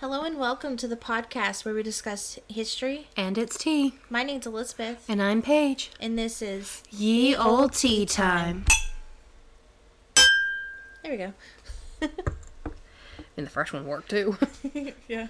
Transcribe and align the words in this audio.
Hello 0.00 0.22
and 0.22 0.38
welcome 0.38 0.76
to 0.76 0.86
the 0.88 0.96
podcast 0.96 1.64
where 1.64 1.74
we 1.74 1.82
discuss 1.82 2.38
history. 2.48 3.08
And 3.16 3.38
it's 3.38 3.56
tea. 3.56 3.94
My 4.10 4.22
name's 4.22 4.46
Elizabeth, 4.46 5.04
And 5.08 5.22
I'm 5.22 5.42
Paige. 5.42 5.90
and 6.00 6.18
this 6.18 6.42
is 6.42 6.82
Ye 6.90 7.34
old 7.34 7.72
tea 7.72 8.04
time. 8.06 8.64
there 11.02 11.12
we 11.12 11.16
go. 11.16 11.32
And 13.38 13.44
the 13.46 13.50
first 13.50 13.74
one 13.74 13.84
worked 13.86 14.08
too. 14.08 14.38
yeah. 15.08 15.26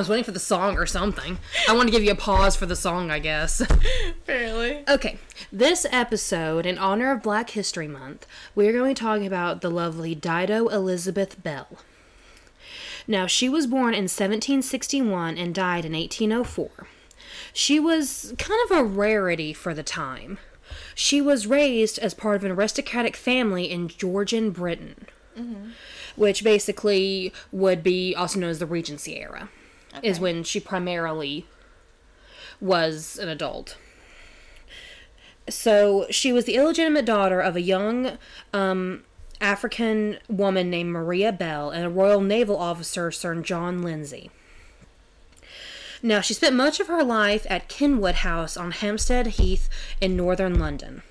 Was 0.00 0.08
waiting 0.08 0.24
for 0.24 0.30
the 0.30 0.40
song 0.40 0.78
or 0.78 0.86
something. 0.86 1.36
I 1.68 1.74
want 1.74 1.88
to 1.88 1.92
give 1.92 2.02
you 2.02 2.12
a 2.12 2.16
pause 2.16 2.56
for 2.56 2.64
the 2.64 2.74
song, 2.74 3.10
I 3.10 3.18
guess. 3.18 3.60
Apparently. 4.08 4.82
Okay, 4.88 5.18
this 5.52 5.84
episode, 5.92 6.64
in 6.64 6.78
honor 6.78 7.12
of 7.12 7.22
Black 7.22 7.50
History 7.50 7.86
Month, 7.86 8.26
we're 8.54 8.72
going 8.72 8.94
to 8.94 8.98
talk 8.98 9.20
about 9.20 9.60
the 9.60 9.70
lovely 9.70 10.14
Dido 10.14 10.68
Elizabeth 10.68 11.42
Belle. 11.42 11.80
Now, 13.06 13.26
she 13.26 13.50
was 13.50 13.66
born 13.66 13.92
in 13.92 14.04
1761 14.04 15.36
and 15.36 15.54
died 15.54 15.84
in 15.84 15.92
1804. 15.92 16.70
She 17.52 17.78
was 17.78 18.32
kind 18.38 18.58
of 18.70 18.78
a 18.78 18.82
rarity 18.82 19.52
for 19.52 19.74
the 19.74 19.82
time. 19.82 20.38
She 20.94 21.20
was 21.20 21.46
raised 21.46 21.98
as 21.98 22.14
part 22.14 22.36
of 22.36 22.44
an 22.44 22.52
aristocratic 22.52 23.16
family 23.16 23.70
in 23.70 23.88
Georgian 23.88 24.50
Britain, 24.50 25.08
mm-hmm. 25.38 25.72
which 26.16 26.42
basically 26.42 27.34
would 27.52 27.82
be 27.82 28.14
also 28.14 28.40
known 28.40 28.48
as 28.48 28.60
the 28.60 28.66
Regency 28.66 29.20
era, 29.20 29.50
is 30.02 30.20
when 30.20 30.44
she 30.44 30.60
primarily 30.60 31.46
was 32.60 33.18
an 33.18 33.28
adult. 33.28 33.76
So 35.48 36.06
she 36.10 36.32
was 36.32 36.44
the 36.44 36.54
illegitimate 36.54 37.04
daughter 37.04 37.40
of 37.40 37.56
a 37.56 37.60
young 37.60 38.18
um, 38.52 39.04
African 39.40 40.18
woman 40.28 40.70
named 40.70 40.90
Maria 40.90 41.32
Bell 41.32 41.70
and 41.70 41.84
a 41.84 41.90
Royal 41.90 42.20
Naval 42.20 42.56
officer, 42.56 43.10
Sir 43.10 43.34
John 43.36 43.82
Lindsay. 43.82 44.30
Now, 46.02 46.20
she 46.20 46.34
spent 46.34 46.56
much 46.56 46.80
of 46.80 46.86
her 46.86 47.04
life 47.04 47.46
at 47.50 47.68
Kenwood 47.68 48.16
House 48.16 48.56
on 48.56 48.70
Hampstead 48.70 49.26
Heath 49.26 49.68
in 50.00 50.16
northern 50.16 50.58
London. 50.58 51.02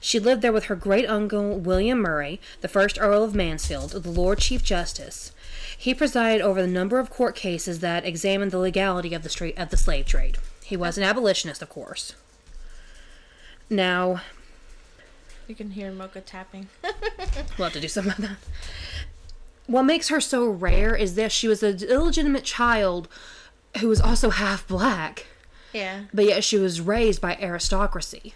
She 0.00 0.20
lived 0.20 0.42
there 0.42 0.52
with 0.52 0.66
her 0.66 0.76
great 0.76 1.08
uncle, 1.08 1.58
William 1.58 2.00
Murray, 2.00 2.40
the 2.60 2.68
first 2.68 3.00
Earl 3.00 3.24
of 3.24 3.34
Mansfield, 3.34 3.90
the 3.90 4.10
Lord 4.10 4.38
Chief 4.38 4.62
Justice. 4.62 5.32
He 5.80 5.94
presided 5.94 6.42
over 6.42 6.60
the 6.60 6.66
number 6.66 6.98
of 6.98 7.08
court 7.08 7.36
cases 7.36 7.78
that 7.80 8.04
examined 8.04 8.50
the 8.50 8.58
legality 8.58 9.14
of 9.14 9.22
the, 9.22 9.28
stra- 9.28 9.52
of 9.56 9.70
the 9.70 9.76
slave 9.76 10.06
trade. 10.06 10.36
He 10.64 10.76
was 10.76 10.98
an 10.98 11.04
abolitionist, 11.04 11.62
of 11.62 11.68
course. 11.68 12.14
Now, 13.70 14.20
You 15.46 15.54
can 15.54 15.70
hear 15.70 15.92
Mocha 15.92 16.20
tapping. 16.20 16.68
We'll 17.56 17.66
have 17.66 17.72
to 17.74 17.80
do 17.80 17.88
something 17.88 18.12
about 18.12 18.28
that. 18.28 18.36
What 19.66 19.82
makes 19.82 20.08
her 20.08 20.20
so 20.20 20.48
rare 20.48 20.96
is 20.96 21.14
that 21.14 21.30
she 21.30 21.46
was 21.46 21.62
an 21.62 21.78
illegitimate 21.82 22.44
child 22.44 23.08
who 23.80 23.88
was 23.88 24.00
also 24.00 24.30
half 24.30 24.66
black, 24.66 25.26
yeah. 25.72 26.02
but 26.12 26.24
yet 26.24 26.42
she 26.42 26.56
was 26.58 26.80
raised 26.80 27.20
by 27.20 27.36
aristocracy. 27.40 28.34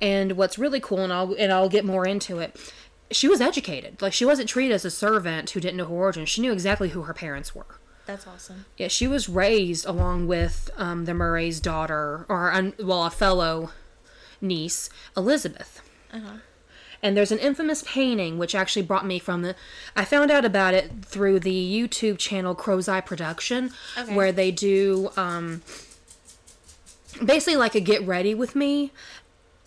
And 0.00 0.32
what's 0.32 0.58
really 0.58 0.80
cool, 0.80 0.98
and 0.98 1.12
I'll 1.12 1.34
and 1.38 1.50
I'll 1.52 1.68
get 1.70 1.84
more 1.84 2.06
into 2.06 2.38
it, 2.38 2.72
she 3.10 3.28
was 3.28 3.40
educated. 3.40 4.00
Like 4.02 4.12
she 4.12 4.24
wasn't 4.24 4.48
treated 4.48 4.74
as 4.74 4.84
a 4.84 4.90
servant 4.90 5.50
who 5.50 5.60
didn't 5.60 5.76
know 5.76 5.84
her 5.86 5.94
origin. 5.94 6.26
She 6.26 6.40
knew 6.40 6.52
exactly 6.52 6.90
who 6.90 7.02
her 7.02 7.14
parents 7.14 7.54
were. 7.54 7.78
That's 8.06 8.26
awesome. 8.26 8.66
Yeah, 8.76 8.88
she 8.88 9.08
was 9.08 9.28
raised 9.28 9.84
along 9.84 10.28
with 10.28 10.70
um, 10.76 11.06
the 11.06 11.14
Murray's 11.14 11.58
daughter, 11.60 12.24
or 12.28 12.72
well, 12.78 13.04
a 13.04 13.10
fellow 13.10 13.70
niece, 14.40 14.88
Elizabeth. 15.16 15.80
Uh-huh. 16.12 16.38
And 17.02 17.16
there's 17.16 17.32
an 17.32 17.38
infamous 17.38 17.84
painting 17.86 18.38
which 18.38 18.54
actually 18.54 18.82
brought 18.82 19.04
me 19.04 19.18
from 19.18 19.42
the. 19.42 19.54
I 19.94 20.04
found 20.04 20.30
out 20.30 20.44
about 20.44 20.72
it 20.72 21.04
through 21.04 21.40
the 21.40 21.52
YouTube 21.88 22.18
channel 22.18 22.54
Crow's 22.54 22.88
Eye 22.88 23.00
Production, 23.00 23.72
Okay. 23.98 24.14
where 24.14 24.32
they 24.32 24.50
do 24.50 25.10
um, 25.16 25.62
basically 27.24 27.56
like 27.56 27.74
a 27.74 27.80
get 27.80 28.06
ready 28.06 28.34
with 28.34 28.54
me, 28.54 28.92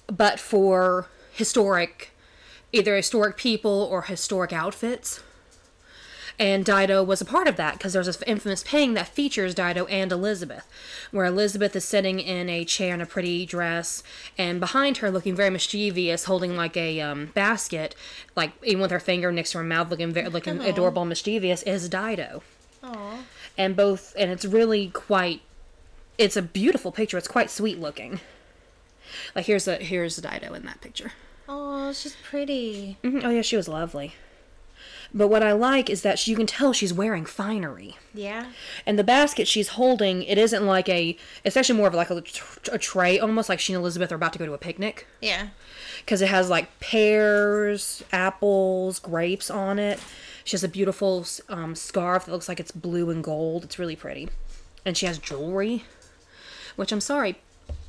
but 0.07 0.39
for 0.39 1.07
historic, 1.31 2.11
either 2.71 2.95
historic 2.95 3.37
people 3.37 3.87
or 3.91 4.03
historic 4.03 4.53
outfits. 4.53 5.21
And 6.39 6.63
Dido 6.63 7.03
was 7.03 7.19
a 7.19 7.25
part 7.25 7.49
of 7.49 7.57
that 7.57 7.73
because 7.73 7.91
there's 7.91 8.05
this 8.05 8.23
infamous 8.25 8.63
painting 8.63 8.93
that 8.93 9.09
features 9.09 9.53
Dido 9.53 9.85
and 9.87 10.09
Elizabeth, 10.09 10.65
where 11.11 11.25
Elizabeth 11.25 11.75
is 11.75 11.83
sitting 11.83 12.21
in 12.21 12.47
a 12.47 12.63
chair 12.63 12.93
in 12.93 13.01
a 13.01 13.05
pretty 13.05 13.45
dress, 13.45 14.03
and 14.37 14.61
behind 14.61 14.97
her, 14.97 15.11
looking 15.11 15.35
very 15.35 15.49
mischievous, 15.49 16.25
holding 16.25 16.55
like 16.55 16.77
a 16.77 17.01
um, 17.01 17.25
basket, 17.33 17.93
like 18.37 18.53
even 18.63 18.81
with 18.81 18.91
her 18.91 19.01
finger 19.01 19.33
next 19.33 19.51
to 19.51 19.57
her 19.57 19.65
mouth, 19.65 19.89
looking 19.89 20.13
very, 20.13 20.29
looking 20.29 20.61
adorable 20.61 21.01
and 21.01 21.09
mischievous, 21.09 21.61
is 21.63 21.89
Dido. 21.89 22.41
Aw. 22.83 23.17
And 23.57 23.75
both, 23.75 24.15
and 24.17 24.31
it's 24.31 24.45
really 24.45 24.87
quite, 24.87 25.41
it's 26.17 26.37
a 26.37 26.41
beautiful 26.41 26.93
picture. 26.93 27.17
It's 27.17 27.27
quite 27.27 27.49
sweet 27.49 27.79
looking. 27.79 28.21
Like 29.35 29.47
here's 29.47 29.67
a 29.67 29.75
here's 29.75 30.15
Dido 30.15 30.53
in 30.53 30.65
that 30.65 30.79
picture. 30.79 31.11
Oh, 31.51 31.91
she's 31.91 32.15
pretty. 32.15 32.97
Mhm. 33.03 33.23
Oh 33.23 33.29
yeah, 33.29 33.41
she 33.41 33.55
was 33.57 33.67
lovely. 33.67 34.13
But 35.11 35.29
what 35.29 35.41
I 35.41 35.53
like 35.53 35.89
is 35.89 36.03
that 36.03 36.19
she, 36.19 36.29
you 36.29 36.37
can 36.37 36.45
tell 36.45 36.71
she's 36.71 36.93
wearing 36.93 37.25
finery. 37.25 37.97
Yeah. 38.13 38.51
And 38.85 38.99
the 38.99 39.03
basket 39.03 39.47
she's 39.47 39.69
holding, 39.69 40.21
it 40.21 40.37
isn't 40.37 40.63
like 40.67 40.87
a. 40.87 41.17
It's 41.43 41.57
actually 41.57 41.77
more 41.77 41.87
of 41.87 41.95
like 41.95 42.11
a, 42.11 42.21
a 42.71 42.77
tray, 42.77 43.17
almost 43.17 43.49
like 43.49 43.59
she 43.59 43.73
and 43.73 43.81
Elizabeth 43.81 44.11
are 44.11 44.15
about 44.15 44.33
to 44.33 44.39
go 44.39 44.45
to 44.45 44.53
a 44.53 44.59
picnic. 44.59 45.07
Yeah. 45.19 45.47
Because 46.05 46.21
it 46.21 46.29
has 46.29 46.49
like 46.51 46.79
pears, 46.79 48.03
apples, 48.11 48.99
grapes 48.99 49.49
on 49.49 49.79
it. 49.79 49.99
She 50.43 50.51
has 50.51 50.63
a 50.63 50.67
beautiful 50.69 51.25
um, 51.49 51.73
scarf 51.73 52.25
that 52.25 52.31
looks 52.31 52.47
like 52.47 52.59
it's 52.59 52.71
blue 52.71 53.09
and 53.09 53.23
gold. 53.23 53.63
It's 53.63 53.79
really 53.79 53.95
pretty. 53.95 54.29
And 54.85 54.95
she 54.95 55.07
has 55.07 55.17
jewelry, 55.17 55.85
which 56.75 56.91
I'm 56.91 57.01
sorry, 57.01 57.35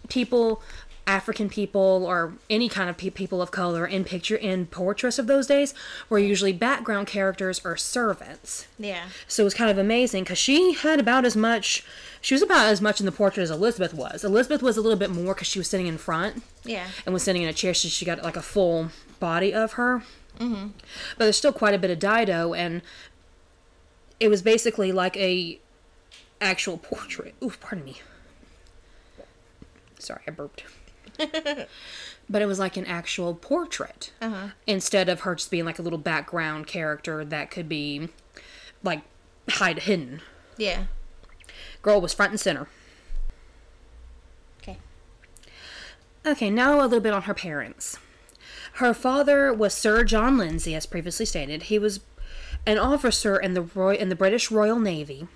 people, 0.08 0.62
African 1.06 1.48
people, 1.48 2.04
or 2.06 2.34
any 2.48 2.68
kind 2.68 2.88
of 2.88 2.96
pe- 2.96 3.10
people 3.10 3.42
of 3.42 3.50
color 3.50 3.84
in 3.86 4.04
picture 4.04 4.36
in 4.36 4.66
portraits 4.66 5.18
of 5.18 5.26
those 5.26 5.46
days 5.46 5.74
were 6.08 6.18
usually 6.18 6.52
background 6.52 7.06
characters 7.08 7.60
or 7.64 7.76
servants. 7.76 8.66
Yeah. 8.78 9.06
So 9.26 9.42
it 9.42 9.44
was 9.44 9.54
kind 9.54 9.70
of 9.70 9.78
amazing 9.78 10.22
because 10.24 10.38
she 10.38 10.72
had 10.74 11.00
about 11.00 11.24
as 11.24 11.34
much. 11.36 11.84
She 12.20 12.34
was 12.34 12.42
about 12.42 12.66
as 12.66 12.80
much 12.80 13.00
in 13.00 13.06
the 13.06 13.12
portrait 13.12 13.42
as 13.42 13.50
Elizabeth 13.50 13.92
was. 13.94 14.22
Elizabeth 14.24 14.62
was 14.62 14.76
a 14.76 14.80
little 14.82 14.98
bit 14.98 15.10
more 15.10 15.34
because 15.34 15.48
she 15.48 15.58
was 15.58 15.68
sitting 15.68 15.86
in 15.86 15.96
front 15.98 16.42
Yeah. 16.64 16.86
and 17.04 17.12
was 17.12 17.22
sitting 17.22 17.42
in 17.42 17.48
a 17.48 17.52
chair, 17.52 17.72
so 17.74 17.88
she 17.88 18.04
got 18.04 18.22
like 18.22 18.36
a 18.36 18.42
full 18.42 18.90
body 19.18 19.52
of 19.54 19.72
her. 19.72 20.02
Mm-hmm. 20.38 20.68
But 21.18 21.24
there's 21.24 21.36
still 21.36 21.52
quite 21.52 21.74
a 21.74 21.78
bit 21.78 21.90
of 21.90 21.98
Dido, 21.98 22.54
and 22.54 22.82
it 24.20 24.28
was 24.28 24.42
basically 24.42 24.92
like 24.92 25.16
a 25.16 25.58
actual 26.40 26.76
portrait. 26.78 27.34
Ooh, 27.42 27.52
pardon 27.60 27.84
me. 27.84 28.00
Sorry, 29.98 30.20
I 30.26 30.30
burped. 30.30 30.64
but 32.30 32.42
it 32.42 32.46
was 32.46 32.58
like 32.58 32.76
an 32.76 32.86
actual 32.86 33.34
portrait 33.34 34.12
Uh-huh. 34.20 34.48
instead 34.66 35.08
of 35.08 35.20
her 35.20 35.34
just 35.34 35.50
being 35.50 35.64
like 35.64 35.78
a 35.78 35.82
little 35.82 35.98
background 35.98 36.66
character 36.66 37.24
that 37.24 37.50
could 37.50 37.68
be 37.68 38.08
like 38.82 39.02
hide 39.48 39.80
hidden. 39.80 40.20
Yeah. 40.56 40.84
Girl 41.82 42.00
was 42.00 42.12
front 42.14 42.32
and 42.32 42.40
center. 42.40 42.68
Okay. 44.62 44.78
Okay, 46.26 46.50
now 46.50 46.78
a 46.80 46.82
little 46.82 47.00
bit 47.00 47.12
on 47.12 47.22
her 47.22 47.34
parents. 47.34 47.98
Her 48.74 48.94
father 48.94 49.52
was 49.52 49.74
Sir 49.74 50.04
John 50.04 50.38
Lindsay, 50.38 50.74
as 50.74 50.86
previously 50.86 51.26
stated. 51.26 51.64
He 51.64 51.78
was 51.78 52.00
an 52.66 52.78
officer 52.78 53.36
in 53.38 53.54
the 53.54 53.62
Roy- 53.62 53.96
in 53.96 54.10
the 54.10 54.14
British 54.14 54.50
Royal 54.50 54.78
Navy, 54.78 55.26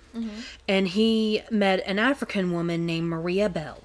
and 0.67 0.87
he 0.89 1.41
met 1.49 1.79
an 1.85 1.97
African 1.99 2.51
woman 2.51 2.85
named 2.85 3.07
Maria 3.09 3.49
Bell. 3.49 3.83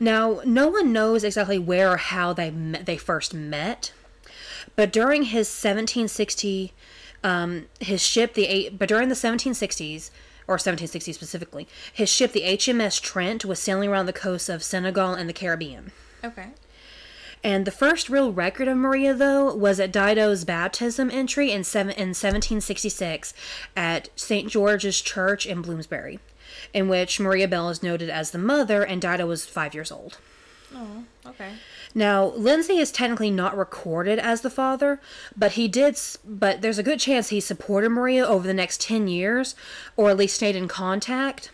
Now, 0.00 0.40
no 0.44 0.68
one 0.68 0.92
knows 0.92 1.24
exactly 1.24 1.58
where 1.58 1.92
or 1.92 1.96
how 1.96 2.32
they 2.32 2.50
met, 2.50 2.86
they 2.86 2.96
first 2.96 3.34
met, 3.34 3.92
but 4.76 4.92
during 4.92 5.24
his 5.24 5.48
1760, 5.48 6.72
um, 7.22 7.66
his 7.80 8.02
ship 8.02 8.34
the 8.34 8.46
eight, 8.46 8.78
but 8.78 8.88
during 8.88 9.08
the 9.08 9.14
1760s 9.14 10.10
or 10.46 10.54
1760 10.54 11.12
specifically, 11.12 11.68
his 11.92 12.08
ship 12.08 12.32
the 12.32 12.42
HMS 12.42 13.00
Trent 13.00 13.44
was 13.44 13.58
sailing 13.58 13.88
around 13.88 14.06
the 14.06 14.12
coasts 14.12 14.48
of 14.48 14.62
Senegal 14.62 15.14
and 15.14 15.28
the 15.28 15.32
Caribbean. 15.32 15.92
Okay. 16.22 16.48
And 17.42 17.66
the 17.66 17.70
first 17.70 18.08
real 18.08 18.32
record 18.32 18.68
of 18.68 18.78
Maria, 18.78 19.12
though, 19.12 19.54
was 19.54 19.78
at 19.78 19.92
Dido's 19.92 20.44
baptism 20.44 21.10
entry 21.10 21.52
in, 21.52 21.62
seven, 21.62 21.92
in 21.92 22.08
1766 22.08 23.34
at 23.76 24.08
St. 24.16 24.50
George's 24.50 25.02
Church 25.02 25.44
in 25.44 25.60
Bloomsbury. 25.60 26.20
In 26.74 26.88
which 26.88 27.20
Maria 27.20 27.48
Bell 27.48 27.70
is 27.70 27.82
noted 27.82 28.10
as 28.10 28.32
the 28.32 28.38
mother, 28.38 28.82
and 28.82 29.00
Dido 29.00 29.26
was 29.26 29.46
five 29.46 29.72
years 29.72 29.90
old. 29.90 30.18
Oh, 30.74 31.04
okay. 31.24 31.52
Now, 31.94 32.24
Lindsay 32.24 32.78
is 32.78 32.90
technically 32.90 33.30
not 33.30 33.56
recorded 33.56 34.18
as 34.18 34.40
the 34.40 34.50
father, 34.50 35.00
but 35.36 35.52
he 35.52 35.68
did. 35.68 35.96
But 36.24 36.60
there's 36.60 36.78
a 36.78 36.82
good 36.82 36.98
chance 36.98 37.28
he 37.28 37.40
supported 37.40 37.90
Maria 37.90 38.26
over 38.26 38.46
the 38.46 38.52
next 38.52 38.80
ten 38.80 39.06
years, 39.06 39.54
or 39.96 40.10
at 40.10 40.16
least 40.16 40.34
stayed 40.34 40.56
in 40.56 40.66
contact. 40.66 41.50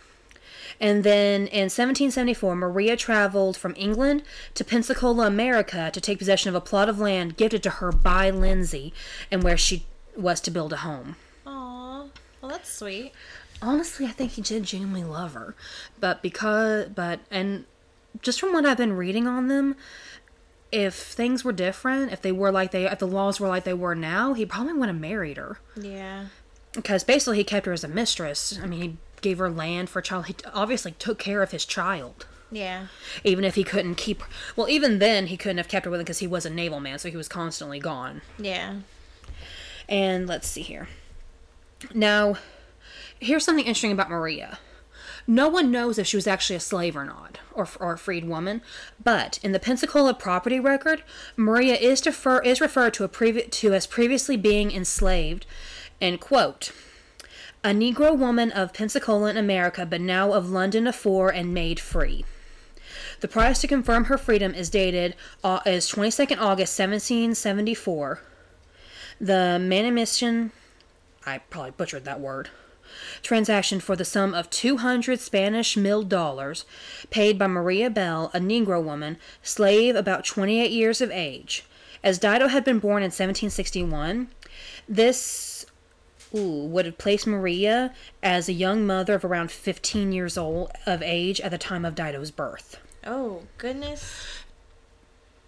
And 0.79 1.03
then 1.03 1.41
in 1.41 1.69
1774, 1.69 2.55
Maria 2.55 2.97
traveled 2.97 3.55
from 3.55 3.75
England 3.77 4.23
to 4.55 4.63
Pensacola, 4.63 5.27
America, 5.27 5.91
to 5.93 6.01
take 6.01 6.17
possession 6.17 6.49
of 6.49 6.55
a 6.55 6.61
plot 6.61 6.89
of 6.89 6.97
land 6.97 7.37
gifted 7.37 7.61
to 7.63 7.69
her 7.69 7.91
by 7.91 8.31
Lindsay, 8.31 8.91
and 9.29 9.43
where 9.43 9.57
she 9.57 9.85
was 10.17 10.41
to 10.41 10.49
build 10.49 10.73
a 10.73 10.77
home. 10.77 11.17
Aw. 11.45 12.05
Well, 12.41 12.51
that's 12.51 12.73
sweet. 12.73 13.11
Honestly, 13.61 14.05
I 14.05 14.09
think 14.09 14.31
he 14.31 14.41
did 14.41 14.63
genuinely 14.63 15.03
love 15.03 15.33
her, 15.33 15.55
but 15.99 16.21
because, 16.21 16.89
but 16.89 17.19
and 17.29 17.65
just 18.21 18.39
from 18.39 18.53
what 18.53 18.65
I've 18.65 18.77
been 18.77 18.93
reading 18.93 19.27
on 19.27 19.47
them, 19.47 19.75
if 20.71 20.95
things 20.95 21.43
were 21.43 21.51
different, 21.51 22.11
if 22.11 22.21
they 22.21 22.31
were 22.31 22.51
like 22.51 22.71
they, 22.71 22.85
if 22.85 22.99
the 22.99 23.07
laws 23.07 23.39
were 23.39 23.47
like 23.47 23.63
they 23.63 23.73
were 23.73 23.93
now, 23.95 24.33
he 24.33 24.45
probably 24.45 24.73
would 24.73 24.87
have 24.89 24.99
married 24.99 25.37
her. 25.37 25.59
Yeah. 25.79 26.25
Because 26.73 27.03
basically, 27.03 27.37
he 27.37 27.43
kept 27.43 27.65
her 27.65 27.73
as 27.73 27.83
a 27.83 27.87
mistress. 27.89 28.57
I 28.61 28.65
mean, 28.65 28.81
he 28.81 28.97
gave 29.21 29.37
her 29.39 29.49
land 29.49 29.89
for 29.89 29.99
a 29.99 30.03
child. 30.03 30.27
He 30.27 30.35
obviously 30.53 30.93
took 30.93 31.19
care 31.19 31.43
of 31.43 31.51
his 31.51 31.65
child, 31.65 32.25
Yeah. 32.49 32.87
even 33.25 33.43
if 33.43 33.55
he 33.55 33.63
couldn't 33.65 33.95
keep. 33.95 34.23
Well, 34.55 34.69
even 34.69 34.99
then, 34.99 35.27
he 35.27 35.35
couldn't 35.37 35.57
have 35.57 35.67
kept 35.67 35.83
her 35.85 35.91
with 35.91 35.99
him 35.99 36.05
because 36.05 36.19
he 36.19 36.27
was 36.27 36.45
a 36.45 36.49
naval 36.49 36.79
man, 36.79 36.97
so 36.97 37.09
he 37.11 37.17
was 37.17 37.27
constantly 37.27 37.79
gone. 37.79 38.21
Yeah. 38.39 38.75
And 39.89 40.25
let's 40.27 40.47
see 40.47 40.61
here. 40.61 40.87
Now, 41.93 42.37
here's 43.21 43.45
something 43.45 43.65
interesting 43.65 43.91
about 43.91 44.09
Maria. 44.09 44.59
No 45.27 45.47
one 45.47 45.71
knows 45.71 45.99
if 45.99 46.07
she 46.07 46.17
was 46.17 46.27
actually 46.27 46.55
a 46.55 46.59
slave 46.59 46.95
or 46.95 47.05
not, 47.05 47.39
or, 47.53 47.67
or 47.79 47.93
a 47.93 47.97
freed 47.97 48.25
woman. 48.25 48.61
But 49.01 49.39
in 49.43 49.51
the 49.51 49.59
Pensacola 49.59 50.13
property 50.13 50.59
record, 50.59 51.03
Maria 51.37 51.75
is 51.75 52.01
defer, 52.01 52.41
is 52.41 52.59
referred 52.59 52.95
to 52.95 53.07
previ- 53.07 53.49
to 53.49 53.73
as 53.73 53.85
previously 53.87 54.35
being 54.35 54.71
enslaved, 54.71 55.45
and 56.01 56.19
quote, 56.19 56.71
a 57.63 57.69
Negro 57.69 58.17
woman 58.17 58.51
of 58.51 58.73
Pensacola 58.73 59.29
in 59.29 59.37
America, 59.37 59.85
but 59.85 60.01
now 60.01 60.33
of 60.33 60.49
London 60.49 60.87
afore 60.87 61.29
and 61.29 61.53
made 61.53 61.79
free. 61.79 62.25
The 63.19 63.27
price 63.27 63.61
to 63.61 63.67
confirm 63.67 64.05
her 64.05 64.17
freedom 64.17 64.55
is 64.55 64.71
dated 64.71 65.15
uh, 65.43 65.59
is 65.63 65.87
22nd 65.87 66.39
August 66.39 66.77
1774. 66.79 68.19
The 69.19 69.59
manumission, 69.61 70.51
I 71.23 71.37
probably 71.37 71.71
butchered 71.71 72.05
that 72.05 72.19
word, 72.19 72.49
transaction 73.21 73.79
for 73.79 73.95
the 73.95 74.05
sum 74.05 74.33
of 74.33 74.49
200 74.49 75.19
Spanish 75.19 75.77
mill 75.77 76.03
dollars, 76.03 76.65
paid 77.09 77.37
by 77.37 77.47
Maria 77.47 77.89
Bell, 77.89 78.31
a 78.33 78.39
Negro 78.39 78.83
woman, 78.83 79.17
slave 79.41 79.95
about 79.95 80.25
28 80.25 80.71
years 80.71 81.01
of 81.01 81.11
age. 81.11 81.65
As 82.03 82.17
Dido 82.17 82.47
had 82.47 82.63
been 82.63 82.79
born 82.79 83.03
in 83.03 83.07
1761, 83.07 84.29
this 84.87 85.65
ooh, 86.35 86.65
would 86.65 86.85
have 86.85 86.97
placed 86.97 87.27
Maria 87.27 87.93
as 88.23 88.49
a 88.49 88.53
young 88.53 88.85
mother 88.85 89.15
of 89.15 89.25
around 89.25 89.51
15 89.51 90.11
years 90.11 90.37
old 90.37 90.71
of 90.85 91.01
age 91.01 91.39
at 91.41 91.51
the 91.51 91.57
time 91.57 91.85
of 91.85 91.95
Dido's 91.95 92.31
birth. 92.31 92.77
Oh, 93.05 93.43
goodness. 93.57 94.13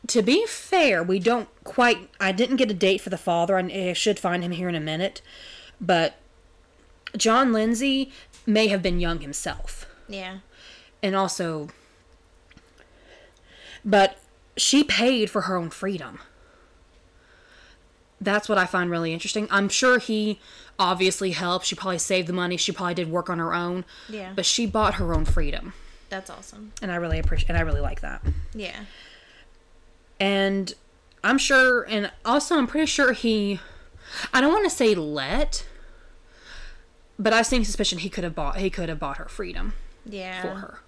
To 0.08 0.22
be 0.22 0.46
fair, 0.48 1.02
we 1.02 1.20
don't 1.20 1.48
quite. 1.64 2.10
I 2.20 2.32
didn't 2.32 2.58
get 2.58 2.70
a 2.70 2.74
date 2.74 3.02
for 3.02 3.10
the 3.10 3.18
father. 3.18 3.58
I, 3.58 3.62
I 3.62 3.94
should 3.94 4.20
find 4.20 4.44
him 4.44 4.52
here 4.52 4.68
in 4.68 4.76
a 4.76 4.82
minute. 4.82 5.22
But 5.80 6.16
John 7.18 7.54
Lindsay 7.54 8.12
may 8.46 8.68
have 8.68 8.82
been 8.82 9.00
young 9.00 9.22
himself. 9.22 9.86
Yeah. 10.08 10.40
And 11.02 11.16
also. 11.16 11.70
But 13.86 14.18
she 14.58 14.84
paid 14.84 15.30
for 15.30 15.42
her 15.42 15.56
own 15.58 15.70
freedom. 15.70 16.20
That's 18.22 18.48
what 18.48 18.58
I 18.58 18.66
find 18.66 18.90
really 18.90 19.14
interesting. 19.14 19.48
I'm 19.52 19.68
sure 19.68 20.00
he 20.00 20.40
obviously 20.80 21.32
helped. 21.32 21.66
She 21.66 21.76
probably 21.76 21.98
saved 21.98 22.28
the 22.28 22.34
money. 22.34 22.56
She 22.56 22.72
probably 22.72 22.94
did 22.94 23.12
work 23.12 23.30
on 23.30 23.40
her 23.40 23.54
own. 23.54 23.84
Yeah. 24.08 24.32
But 24.34 24.46
she 24.46 24.66
bought 24.66 24.94
her 24.96 25.14
own 25.14 25.26
freedom. 25.26 25.74
That's 26.10 26.30
awesome. 26.30 26.72
And 26.82 26.92
I 26.92 26.96
really 26.96 27.20
appreciate 27.20 27.50
and 27.50 27.58
I 27.58 27.62
really 27.62 27.82
like 27.82 28.02
that. 28.02 28.22
Yeah. 28.54 28.86
and 30.20 30.74
I'm 31.24 31.38
sure, 31.38 31.84
and 31.84 32.12
also 32.24 32.56
I'm 32.58 32.68
pretty 32.68 32.86
sure 32.86 33.14
he, 33.14 33.60
I 34.34 34.42
don't 34.42 34.52
want 34.54 34.66
to 34.66 34.76
say 34.76 34.94
let, 34.94 35.66
but 37.24 37.34
I 37.34 37.42
think 37.44 37.66
suspicion 37.66 38.00
he 38.00 38.10
could 38.10 38.24
have 38.24 38.36
bought 38.36 38.58
he 38.58 38.70
could 38.70 38.90
have 38.90 39.00
bought 39.00 39.18
her 39.18 39.28
freedom 39.30 39.74
Yeah. 40.06 40.42
for 40.42 40.48
her, 40.56 40.80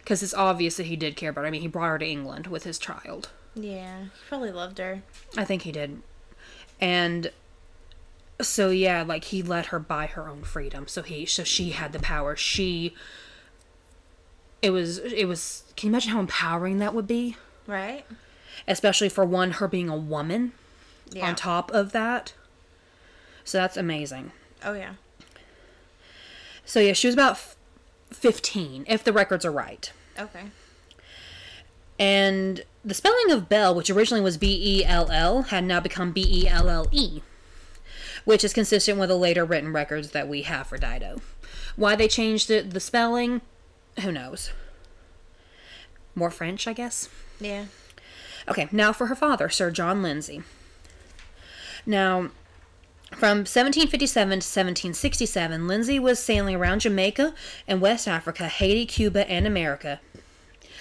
because 0.00 0.22
it's 0.22 0.34
obvious 0.34 0.76
that 0.76 0.86
he 0.86 0.96
did 0.96 1.16
care 1.16 1.30
about. 1.30 1.42
her. 1.42 1.46
I 1.48 1.50
mean, 1.50 1.62
he 1.62 1.68
brought 1.68 1.88
her 1.88 1.98
to 1.98 2.06
England 2.06 2.46
with 2.48 2.64
his 2.64 2.78
child. 2.78 3.30
Yeah. 3.54 4.04
He 4.04 4.10
probably 4.28 4.50
loved 4.52 4.78
her. 4.78 5.02
I 5.36 5.44
think 5.44 5.62
he 5.62 5.72
did, 5.72 6.02
and 6.80 7.30
so 8.42 8.70
yeah, 8.70 9.02
like 9.02 9.24
he 9.24 9.42
let 9.42 9.66
her 9.66 9.78
buy 9.78 10.06
her 10.06 10.28
own 10.28 10.42
freedom. 10.42 10.86
So 10.88 11.02
he, 11.02 11.24
so 11.26 11.44
she 11.44 11.70
had 11.70 11.92
the 11.92 12.00
power. 12.00 12.34
She. 12.36 12.94
It 14.62 14.70
was. 14.70 14.98
It 14.98 15.26
was. 15.26 15.64
Can 15.76 15.88
you 15.88 15.92
imagine 15.92 16.12
how 16.12 16.20
empowering 16.20 16.78
that 16.78 16.94
would 16.94 17.06
be? 17.06 17.36
Right? 17.66 18.04
especially 18.68 19.08
for 19.08 19.24
one 19.24 19.50
her 19.52 19.66
being 19.68 19.88
a 19.88 19.96
woman 19.96 20.52
Yeah. 21.10 21.26
on 21.26 21.34
top 21.34 21.72
of 21.72 21.90
that 21.92 22.32
so 23.42 23.58
that's 23.58 23.76
amazing 23.76 24.30
Oh, 24.64 24.74
yeah. 24.74 24.92
So 26.64 26.80
yeah 26.80 26.92
she 26.92 27.06
was 27.06 27.14
about 27.14 27.32
f- 27.32 27.56
15 28.12 28.84
if 28.88 29.02
the 29.04 29.12
records 29.12 29.44
are 29.44 29.52
right 29.52 29.92
Okay. 30.18 30.44
and 31.98 32.62
the 32.84 32.94
spelling 32.94 33.30
of 33.30 33.48
bell 33.48 33.74
which 33.74 33.90
originally 33.90 34.22
was 34.22 34.36
b-e-l-l 34.36 35.42
had 35.42 35.64
now 35.64 35.80
become 35.80 36.12
b-e-l-l-e 36.12 37.22
which 38.24 38.44
is 38.44 38.52
consistent 38.52 38.98
with 38.98 39.08
the 39.08 39.16
later 39.16 39.44
written 39.44 39.72
records 39.72 40.10
that 40.10 40.28
we 40.28 40.42
have 40.42 40.66
for 40.66 40.78
dido 40.78 41.20
why 41.76 41.94
they 41.96 42.08
changed 42.08 42.50
it 42.50 42.70
the 42.70 42.80
spelling 42.80 43.40
who 44.00 44.10
knows 44.12 44.50
more 46.14 46.30
french 46.30 46.66
i 46.68 46.72
guess 46.72 47.08
Yeah. 47.40 47.66
Okay, 48.46 48.68
now 48.70 48.92
for 48.92 49.06
her 49.06 49.14
father, 49.16 49.48
Sir 49.48 49.70
John 49.70 50.02
Lindsay. 50.02 50.42
Now, 51.86 52.28
from 53.16 53.38
1757 53.38 54.28
to 54.28 54.34
1767, 54.36 55.66
Lindsay 55.66 55.98
was 55.98 56.18
sailing 56.18 56.54
around 56.54 56.80
Jamaica 56.80 57.34
and 57.66 57.80
West 57.80 58.06
Africa, 58.08 58.48
Haiti, 58.48 58.86
Cuba, 58.86 59.28
and 59.30 59.46
America 59.46 60.00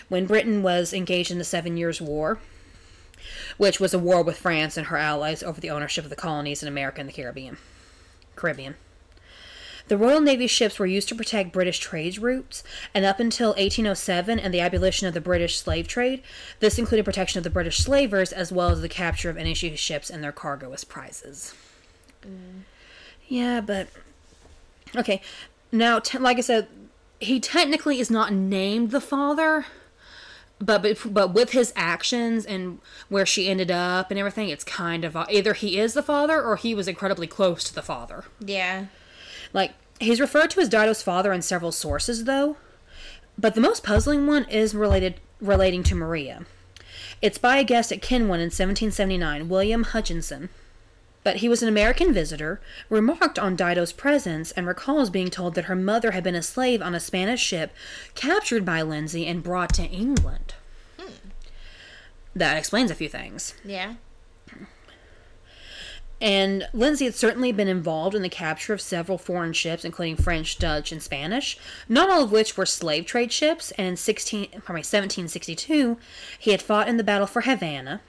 when 0.10 0.26
Britain 0.26 0.62
was 0.62 0.94
engaged 0.94 1.32
in 1.32 1.38
the 1.38 1.44
Seven 1.44 1.78
Years' 1.78 2.02
War, 2.02 2.40
which 3.58 3.80
was 3.80 3.94
a 3.94 4.00
war 4.00 4.22
with 4.22 4.38
France 4.38 4.78
and 4.78 4.88
her 4.88 4.98
allies 4.98 5.42
over 5.42 5.60
the 5.60 5.70
ownership 5.70 6.04
of 6.04 6.10
the 6.10 6.16
colonies 6.16 6.62
in 6.62 6.68
America 6.68 7.00
and 7.00 7.10
the 7.10 7.14
Caribbean. 7.14 7.58
Caribbean. 8.36 8.76
The 9.88 9.98
Royal 9.98 10.22
Navy 10.22 10.48
ships 10.48 10.80
were 10.80 10.86
used 10.86 11.10
to 11.10 11.16
protect 11.16 11.52
British 11.52 11.80
trade 11.80 12.18
routes, 12.18 12.64
and 12.94 13.04
up 13.04 13.20
until 13.20 13.50
1807 13.50 14.40
and 14.40 14.54
the 14.54 14.62
abolition 14.62 15.08
of 15.08 15.14
the 15.14 15.20
British 15.20 15.58
slave 15.58 15.88
trade, 15.88 16.24
this 16.62 16.80
included 16.80 17.04
protection 17.04 17.38
of 17.38 17.44
the 17.44 17.50
British 17.50 17.80
slavers 17.80 18.32
as 18.32 18.52
well 18.52 18.70
as 18.70 18.82
the 18.82 18.90
capture 18.90 19.30
of 19.30 19.38
any 19.38 19.54
ships 19.54 20.10
and 20.10 20.24
their 20.24 20.32
cargo 20.32 20.72
as 20.72 20.84
prizes. 20.84 21.54
Mm. 22.26 22.62
Yeah, 23.28 23.62
but 23.62 23.88
okay. 24.96 25.22
Now, 25.72 26.00
te- 26.00 26.20
like 26.20 26.38
I 26.38 26.42
said, 26.42 26.68
he 27.20 27.40
technically 27.40 28.00
is 28.00 28.12
not 28.12 28.34
named 28.34 28.92
the 28.92 29.02
father, 29.02 29.66
but 30.60 30.82
but 30.82 30.98
but 31.14 31.34
with 31.34 31.52
his 31.52 31.74
actions 31.76 32.46
and 32.46 32.80
where 33.10 33.26
she 33.26 33.50
ended 33.50 33.72
up 33.72 34.12
and 34.12 34.20
everything, 34.20 34.50
it's 34.50 34.64
kind 34.64 35.04
of 35.06 35.16
either 35.16 35.54
he 35.54 35.80
is 35.80 35.94
the 35.94 36.04
father 36.04 36.42
or 36.42 36.56
he 36.56 36.76
was 36.76 36.88
incredibly 36.88 37.28
close 37.28 37.64
to 37.66 37.74
the 37.74 37.82
father. 37.82 38.26
Yeah. 38.40 38.88
Like, 39.52 39.74
he's 40.00 40.20
referred 40.20 40.50
to 40.52 40.62
as 40.62 40.70
Dido's 40.70 41.02
father 41.04 41.32
in 41.32 41.42
several 41.42 41.72
sources, 41.72 42.26
though, 42.26 42.58
but 43.38 43.56
the 43.56 43.62
most 43.62 43.84
puzzling 43.84 44.26
one 44.28 44.46
is 44.46 44.74
related 44.76 45.20
relating 45.40 45.84
to 45.84 45.96
Maria. 45.96 46.46
It's 47.22 47.38
by 47.38 47.58
a 47.58 47.64
guest 47.64 47.92
at 47.92 48.02
Kenwood 48.02 48.40
in 48.40 48.48
1779, 48.48 49.48
William 49.48 49.84
Hutchinson. 49.84 50.50
But 51.24 51.38
he 51.38 51.50
was 51.50 51.64
an 51.64 51.70
American 51.70 52.14
visitor, 52.14 52.60
remarked 52.90 53.40
on 53.40 53.56
Dido's 53.56 53.94
presence, 53.94 54.52
and 54.52 54.68
recalls 54.68 55.10
being 55.10 55.30
told 55.30 55.56
that 55.56 55.66
her 55.66 55.76
mother 55.76 56.12
had 56.12 56.24
been 56.24 56.36
a 56.36 56.44
slave 56.44 56.82
on 56.82 56.94
a 56.94 57.00
Spanish 57.00 57.42
ship 57.42 57.74
captured 58.16 58.66
by 58.66 58.82
Lindsay 58.82 59.26
and 59.26 59.44
brought 59.44 59.74
to 59.76 59.84
England. 59.84 60.56
Hmm. 61.00 61.14
That 62.36 62.58
explains 62.58 62.92
a 62.92 62.96
few 62.96 63.10
things. 63.10 63.54
Yeah. 63.64 63.96
And 66.24 66.70
Lindsay 66.72 67.04
had 67.04 67.16
certainly 67.16 67.52
been 67.52 67.68
involved 67.68 68.16
in 68.16 68.22
the 68.22 68.30
capture 68.30 68.72
of 68.72 68.80
several 68.80 69.18
foreign 69.18 69.52
ships, 69.52 69.84
including 69.84 70.16
French, 70.16 70.58
Dutch, 70.58 70.94
and 70.94 71.04
Spanish, 71.04 71.58
not 71.90 72.10
all 72.10 72.24
of 72.24 72.32
which 72.32 72.56
were 72.56 72.66
slave 72.66 73.06
trade 73.06 73.34
ships. 73.34 73.72
And 73.72 73.88
in 73.88 73.98
16, 73.98 74.46
pardon 74.52 74.76
me, 74.76 74.80
1762, 74.80 75.98
he 76.40 76.52
had 76.52 76.62
fought 76.62 76.88
in 76.88 76.96
the 76.96 77.04
Battle 77.04 77.28
for 77.28 77.42
Havana, 77.42 78.00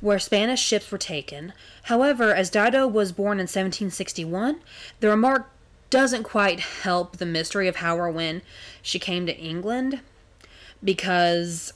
where 0.00 0.18
Spanish 0.18 0.60
ships 0.60 0.90
were 0.90 0.98
taken. 0.98 1.52
However, 1.84 2.34
as 2.34 2.50
Dido 2.50 2.86
was 2.86 3.12
born 3.12 3.38
in 3.38 3.44
1761, 3.44 4.60
the 5.00 5.08
remark 5.08 5.50
doesn't 5.90 6.24
quite 6.24 6.60
help 6.60 7.16
the 7.18 7.26
mystery 7.26 7.68
of 7.68 7.76
how 7.76 7.96
or 7.96 8.10
when 8.10 8.42
she 8.82 8.98
came 8.98 9.26
to 9.26 9.36
England 9.36 10.00
because 10.82 11.72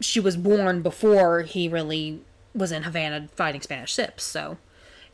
she 0.00 0.20
was 0.20 0.36
born 0.36 0.82
before 0.82 1.42
he 1.42 1.68
really 1.68 2.20
was 2.54 2.72
in 2.72 2.84
Havana 2.84 3.28
fighting 3.34 3.60
Spanish 3.60 3.92
ships. 3.92 4.24
So 4.24 4.58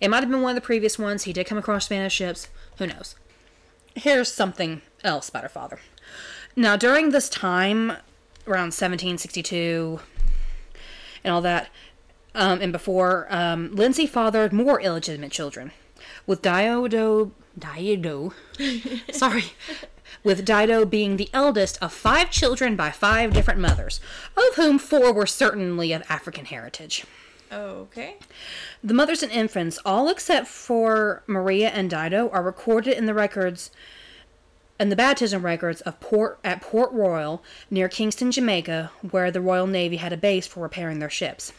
it 0.01 0.09
might 0.09 0.21
have 0.21 0.31
been 0.31 0.43
one 0.43 0.57
of 0.57 0.63
the 0.63 0.67
previous 0.67 0.99
ones. 0.99 1.25
He 1.25 1.33
did 1.33 1.47
come 1.47 1.59
across 1.59 1.87
Spanish 1.87 2.15
ships. 2.15 2.49
Who 2.79 2.87
knows? 2.87 3.15
Here's 3.95 4.33
something 4.33 4.83
else 5.05 5.29
about 5.29 5.43
her 5.43 5.49
father. 5.49 5.81
Now, 6.57 6.77
during 6.77 7.11
this 7.11 7.29
time, 7.29 7.93
around 8.47 8.73
1762 8.73 10.01
and 11.25 11.35
all 11.35 11.43
that, 11.43 11.69
um, 12.35 12.61
and 12.61 12.73
before, 12.73 13.27
um, 13.31 13.75
Lindsay 13.75 14.07
fathered 14.07 14.53
more 14.53 14.81
illegitimate 14.81 15.33
children, 15.33 15.73
with 16.27 16.43
Dido, 16.43 17.33
Dido, 17.59 18.33
sorry, 19.13 19.45
with 20.25 20.45
Dido 20.45 20.85
being 20.85 21.17
the 21.17 21.31
eldest 21.33 21.79
of 21.83 21.93
five 21.93 22.31
children 22.31 22.77
by 22.77 22.91
five 22.91 23.33
different 23.33 23.61
mothers, 23.61 24.01
of 24.37 24.57
whom 24.57 24.79
four 24.79 25.13
were 25.13 25.27
certainly 25.27 25.93
of 25.93 26.03
African 26.09 26.47
heritage. 26.47 27.05
Okay. 27.53 28.17
The 28.83 28.95
mothers 28.95 29.23
and 29.23 29.31
infants, 29.31 29.79
all 29.85 30.09
except 30.09 30.47
for 30.47 31.23
Maria 31.27 31.69
and 31.69 31.91
Dido, 31.91 32.31
are 32.31 32.43
recorded 32.43 32.97
in 32.97 33.07
the 33.07 33.15
records 33.15 33.71
in 34.81 34.89
the 34.89 34.97
baptism 34.97 35.45
records 35.45 35.81
of 35.83 36.01
Port 36.01 36.41
at 36.43 36.61
Port 36.61 36.91
Royal 36.93 37.45
near 37.71 37.89
Kingston, 37.89 38.33
Jamaica, 38.33 38.91
where 39.11 39.31
the 39.31 39.41
Royal 39.41 39.67
Navy 39.67 39.99
had 39.99 40.13
a 40.13 40.17
base 40.17 40.47
for 40.47 40.61
repairing 40.61 40.99
their 40.99 41.11
ships. 41.11 41.53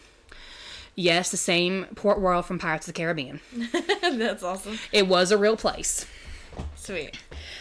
Yes, 0.95 1.31
the 1.31 1.37
same 1.37 1.85
Port 1.95 2.19
Royal 2.19 2.43
from 2.43 2.59
Pirates 2.59 2.87
of 2.87 2.93
the 2.93 2.97
Caribbean. 2.97 3.39
That's 4.01 4.43
awesome. 4.43 4.79
It 4.91 5.07
was 5.07 5.31
a 5.31 5.37
real 5.37 5.57
place. 5.57 6.05
Sweet. 6.75 7.17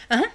Uh 0.09 0.17
huh. 0.17 0.29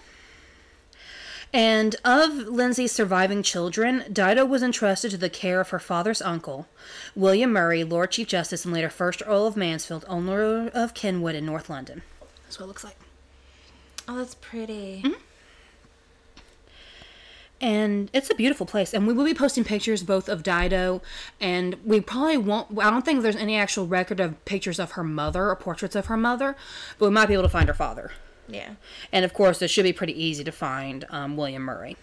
And 1.52 1.96
of 2.04 2.32
Lindsay's 2.34 2.92
surviving 2.92 3.42
children, 3.42 4.04
Dido 4.12 4.44
was 4.44 4.62
entrusted 4.62 5.12
to 5.12 5.16
the 5.16 5.30
care 5.30 5.60
of 5.60 5.70
her 5.70 5.78
father's 5.78 6.20
uncle, 6.20 6.66
William 7.14 7.52
Murray, 7.52 7.84
Lord 7.84 8.10
Chief 8.10 8.28
Justice 8.28 8.64
and 8.66 8.74
later 8.74 8.90
First 8.90 9.22
Earl 9.24 9.46
of 9.46 9.56
Mansfield, 9.56 10.04
owner 10.08 10.68
of 10.68 10.92
Kenwood 10.92 11.34
in 11.34 11.46
North 11.46 11.70
London. 11.70 12.02
That's 12.44 12.58
what 12.58 12.64
it 12.64 12.68
looks 12.68 12.84
like. 12.84 12.96
Oh, 14.06 14.16
that's 14.16 14.34
pretty. 14.34 15.04
And 17.60 18.08
it's 18.12 18.30
a 18.30 18.34
beautiful 18.34 18.66
place. 18.66 18.94
And 18.94 19.06
we 19.06 19.12
will 19.12 19.24
be 19.24 19.34
posting 19.34 19.64
pictures 19.64 20.02
both 20.04 20.28
of 20.28 20.42
Dido 20.42 21.02
and 21.40 21.76
we 21.84 22.00
probably 22.00 22.36
won't. 22.36 22.78
I 22.78 22.90
don't 22.90 23.04
think 23.04 23.22
there's 23.22 23.36
any 23.36 23.56
actual 23.56 23.86
record 23.86 24.20
of 24.20 24.44
pictures 24.44 24.78
of 24.78 24.92
her 24.92 25.02
mother 25.02 25.50
or 25.50 25.56
portraits 25.56 25.96
of 25.96 26.06
her 26.06 26.16
mother, 26.16 26.56
but 26.98 27.06
we 27.06 27.12
might 27.12 27.26
be 27.26 27.34
able 27.34 27.42
to 27.42 27.48
find 27.48 27.68
her 27.68 27.74
father. 27.74 28.12
Yeah. 28.46 28.70
And 29.12 29.24
of 29.24 29.34
course, 29.34 29.60
it 29.60 29.68
should 29.68 29.82
be 29.82 29.92
pretty 29.92 30.20
easy 30.20 30.44
to 30.44 30.52
find 30.52 31.04
um, 31.10 31.36
William 31.36 31.62
Murray. 31.62 31.96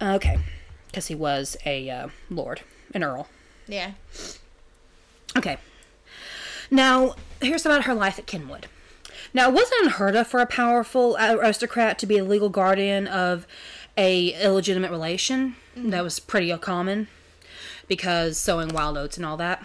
Okay, 0.00 0.38
because 0.86 1.06
he 1.06 1.14
was 1.14 1.56
a 1.64 1.88
uh, 1.88 2.08
lord, 2.28 2.62
an 2.92 3.04
earl. 3.04 3.28
Yeah. 3.68 3.92
Okay. 5.36 5.58
Now, 6.70 7.14
here's 7.40 7.64
about 7.64 7.84
her 7.84 7.94
life 7.94 8.18
at 8.18 8.26
Kenwood. 8.26 8.66
Now, 9.32 9.48
it 9.48 9.54
wasn't 9.54 9.84
unheard 9.84 10.16
of 10.16 10.26
for 10.26 10.40
a 10.40 10.46
powerful 10.46 11.16
aristocrat 11.18 11.98
to 12.00 12.06
be 12.06 12.18
a 12.18 12.24
legal 12.24 12.48
guardian 12.48 13.06
of 13.06 13.46
a 13.96 14.34
illegitimate 14.42 14.90
relation. 14.90 15.56
Mm-hmm. 15.76 15.90
That 15.90 16.02
was 16.02 16.20
pretty 16.20 16.56
common 16.58 17.08
because 17.88 18.38
sowing 18.38 18.68
wild 18.68 18.96
oats 18.96 19.16
and 19.16 19.26
all 19.26 19.36
that. 19.36 19.64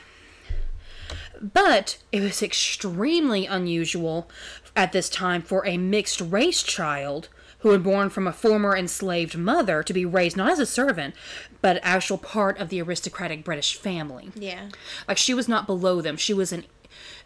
But 1.42 1.98
it 2.12 2.22
was 2.22 2.42
extremely 2.42 3.46
unusual 3.46 4.30
at 4.76 4.92
this 4.92 5.10
time 5.10 5.42
for 5.42 5.66
a 5.66 5.78
mixed 5.78 6.22
race 6.22 6.64
child 6.64 7.30
who 7.60 7.72
had 7.72 7.84
born 7.84 8.10
from 8.10 8.28
a 8.28 8.34
former 8.34 8.76
enslaved 8.76 9.38
mother 9.38 9.82
to 9.82 9.94
be 9.94 10.06
raised 10.06 10.38
not 10.38 10.52
as 10.52 10.60
a 10.60 10.66
servant, 10.66 11.16
but 11.62 11.80
actual 11.82 12.18
part 12.18 12.58
of 12.60 12.70
the 12.70 12.82
aristocratic 12.82 13.44
British 13.44 13.76
family. 13.76 14.32
Yeah. 14.36 14.70
Like 15.08 15.18
she 15.18 15.34
was 15.34 15.48
not 15.48 15.66
below 15.66 16.02
them. 16.02 16.18
She 16.18 16.34
was 16.34 16.52
an 16.52 16.66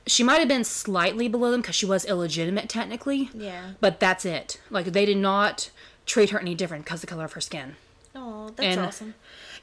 she 0.07 0.23
might 0.23 0.39
have 0.39 0.47
been 0.47 0.63
slightly 0.63 1.27
below 1.27 1.51
them 1.51 1.61
because 1.61 1.75
she 1.75 1.85
was 1.85 2.05
illegitimate 2.05 2.69
technically. 2.69 3.29
Yeah. 3.33 3.71
But 3.79 3.99
that's 3.99 4.25
it. 4.25 4.59
Like 4.69 4.87
they 4.87 5.05
did 5.05 5.17
not 5.17 5.69
treat 6.05 6.29
her 6.31 6.39
any 6.39 6.55
different 6.55 6.85
because 6.85 6.97
of 6.99 7.01
the 7.01 7.07
color 7.07 7.25
of 7.25 7.33
her 7.33 7.41
skin. 7.41 7.75
Oh, 8.13 8.49
that's 8.55 8.61
And- 8.77 8.79
awesome. 8.81 9.13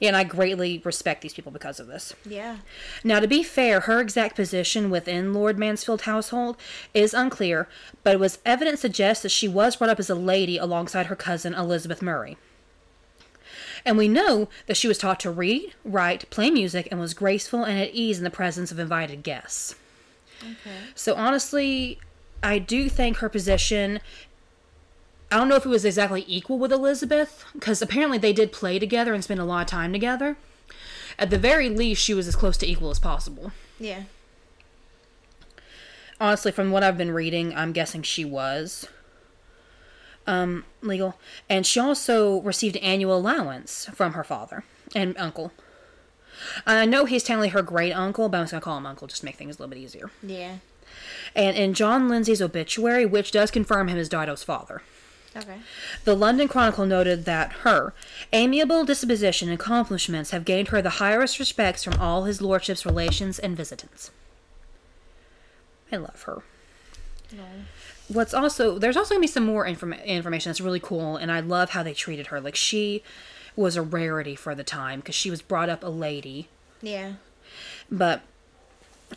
Yeah, 0.01 0.09
and 0.09 0.17
I 0.17 0.23
greatly 0.23 0.81
respect 0.85 1.23
these 1.23 1.35
people 1.35 1.51
because 1.51 1.81
of 1.81 1.89
this. 1.89 2.15
Yeah. 2.25 2.59
Now, 3.03 3.19
to 3.19 3.27
be 3.27 3.43
fair, 3.43 3.81
her 3.81 4.01
exact 4.01 4.37
position 4.37 4.91
within 4.91 5.35
Lord 5.35 5.59
Mansfield 5.59 6.03
household 6.03 6.57
is 6.95 7.13
unclear, 7.13 7.69
but 8.05 8.15
it 8.15 8.21
was 8.21 8.39
evidence 8.47 8.81
suggests 8.81 9.25
that 9.25 9.31
she 9.31 9.49
was 9.49 9.75
brought 9.75 9.91
up 9.91 9.99
as 9.99 10.09
a 10.09 10.15
lady 10.15 10.57
alongside 10.57 11.07
her 11.07 11.17
cousin 11.17 11.53
Elizabeth 11.53 12.01
Murray. 12.01 12.37
And 13.85 13.99
we 13.99 14.07
know 14.09 14.49
that 14.67 14.77
she 14.77 14.87
was 14.89 14.99
taught 14.99 15.19
to 15.21 15.31
read, 15.31 15.75
write, 15.85 16.31
play 16.31 16.51
music, 16.51 16.87
and 16.91 17.01
was 17.01 17.13
graceful 17.15 17.65
and 17.65 17.81
at 17.81 17.91
ease 17.93 18.19
in 18.19 18.25
the 18.25 18.31
presence 18.31 18.71
of 18.71 18.79
invited 18.79 19.23
guests. 19.23 19.75
Okay. 20.41 20.77
So 20.95 21.15
honestly, 21.17 21.99
I 22.43 22.59
do 22.61 22.89
think 22.89 23.17
her 23.19 23.29
position. 23.29 23.99
I 25.31 25.37
don't 25.37 25.49
know 25.49 25.57
if 25.57 25.67
it 25.67 25.71
was 25.71 25.85
exactly 25.85 26.25
equal 26.27 26.59
with 26.59 26.73
Elizabeth, 26.73 27.45
because 27.53 27.83
apparently 27.83 28.19
they 28.19 28.33
did 28.33 28.53
play 28.53 28.79
together 28.79 29.13
and 29.13 29.23
spend 29.23 29.41
a 29.41 29.45
lot 29.45 29.61
of 29.61 29.67
time 29.67 29.93
together. 29.93 30.37
At 31.19 31.31
the 31.31 31.39
very 31.39 31.69
least, 31.69 32.03
she 32.03 32.15
was 32.15 32.29
as 32.29 32.37
close 32.37 32.57
to 32.59 32.67
equal 32.67 32.91
as 32.91 32.99
possible. 32.99 33.53
Yeah. 33.79 34.05
Honestly, 36.21 36.51
from 36.51 36.71
what 36.71 36.83
I've 36.83 36.97
been 36.97 37.13
reading, 37.13 37.55
I'm 37.55 37.73
guessing 37.73 38.03
she 38.03 38.25
was 38.25 38.89
um, 40.27 40.65
legal. 40.81 41.19
And 41.49 41.67
she 41.67 41.79
also 41.79 42.41
received 42.41 42.77
an 42.77 42.83
annual 42.83 43.17
allowance 43.17 43.87
from 43.95 44.15
her 44.15 44.25
father 44.25 44.65
and 44.95 45.17
uncle. 45.19 45.53
I 46.67 46.87
know 46.87 47.05
he's 47.05 47.25
technically 47.25 47.49
her 47.49 47.63
great 47.63 47.93
uncle, 47.93 48.29
but 48.29 48.39
I'm 48.39 48.45
just 48.45 48.53
going 48.53 48.61
to 48.61 48.65
call 48.65 48.79
him 48.79 48.87
uncle 48.87 49.09
just 49.09 49.21
to 49.21 49.27
make 49.27 49.37
things 49.37 49.57
a 49.57 49.59
little 49.59 49.75
bit 49.75 49.81
easier. 49.81 50.11
Yeah. 50.23 50.59
And 51.35 51.57
in 51.57 51.75
John 51.75 52.09
Lindsay's 52.09 52.41
obituary, 52.41 53.05
which 53.05 53.33
does 53.33 53.51
confirm 53.51 53.89
him 53.89 53.99
as 53.99 54.09
Dido's 54.09 54.45
father, 54.45 54.83
Okay. 55.37 55.59
the 56.05 56.17
London 56.17 56.49
Chronicle 56.49 56.87
noted 56.87 57.25
that 57.27 57.53
her 57.65 57.93
amiable 58.33 58.85
disposition 58.85 59.49
and 59.51 59.61
accomplishments 59.61 60.31
have 60.31 60.45
gained 60.45 60.69
her 60.69 60.81
the 60.83 60.91
highest 60.99 61.39
respects 61.39 61.85
from 61.85 61.95
all 62.01 62.25
his 62.25 62.41
lordship's 62.41 62.85
relations 62.87 63.39
and 63.39 63.57
visitants. 63.57 64.11
I 65.93 65.97
love 65.97 66.23
her. 66.23 66.43
No. 67.33 67.45
What's 68.09 68.33
also 68.33 68.79
there's 68.79 68.97
also 68.97 69.15
gonna 69.15 69.21
be 69.21 69.27
some 69.27 69.45
more 69.45 69.67
inform- 69.67 69.93
information 69.93 70.51
that's 70.51 70.61
really 70.63 70.81
cool, 70.81 71.17
and 71.17 71.31
I 71.31 71.41
love 71.41 71.71
how 71.71 71.83
they 71.83 71.95
treated 71.95 72.29
her. 72.29 72.41
Like 72.41 72.57
she 72.57 73.03
was 73.55 73.77
a 73.77 73.83
rarity 73.83 74.35
for 74.35 74.55
the 74.55 74.65
time 74.65 75.01
because 75.01 75.15
she 75.15 75.31
was 75.31 75.43
brought 75.43 75.69
up 75.69 75.83
a 75.85 75.89
lady, 75.89 76.49
Yeah. 76.81 77.15
but 77.91 78.23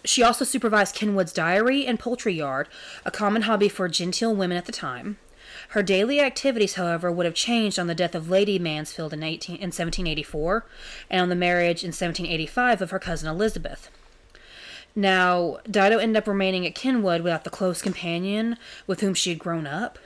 she 0.03 0.23
also 0.23 0.43
supervised 0.45 0.95
Kenwood's 0.95 1.31
diary 1.33 1.85
and 1.85 1.99
poultry 1.99 2.33
yard, 2.33 2.67
a 3.05 3.11
common 3.11 3.43
hobby 3.43 3.69
for 3.69 3.87
genteel 3.87 4.35
women 4.35 4.57
at 4.57 4.65
the 4.65 4.71
time. 4.71 5.17
Her 5.71 5.81
daily 5.81 6.19
activities, 6.19 6.73
however, 6.73 7.09
would 7.09 7.25
have 7.25 7.33
changed 7.33 7.79
on 7.79 7.87
the 7.87 7.95
death 7.95 8.13
of 8.13 8.29
Lady 8.29 8.59
Mansfield 8.59 9.13
in, 9.13 9.23
18, 9.23 9.55
in 9.55 9.67
1784 9.67 10.65
and 11.09 11.21
on 11.21 11.29
the 11.29 11.35
marriage 11.35 11.81
in 11.81 11.89
1785 11.89 12.81
of 12.81 12.91
her 12.91 12.99
cousin 12.99 13.29
Elizabeth. 13.29 13.89
Now, 14.95 15.59
Dido 15.63 15.97
ended 15.97 16.17
up 16.17 16.27
remaining 16.27 16.67
at 16.67 16.75
Kenwood 16.75 17.21
without 17.21 17.45
the 17.45 17.49
close 17.49 17.81
companion 17.81 18.57
with 18.85 18.99
whom 18.99 19.13
she 19.13 19.29
had 19.29 19.39
grown 19.39 19.65
up. 19.65 19.97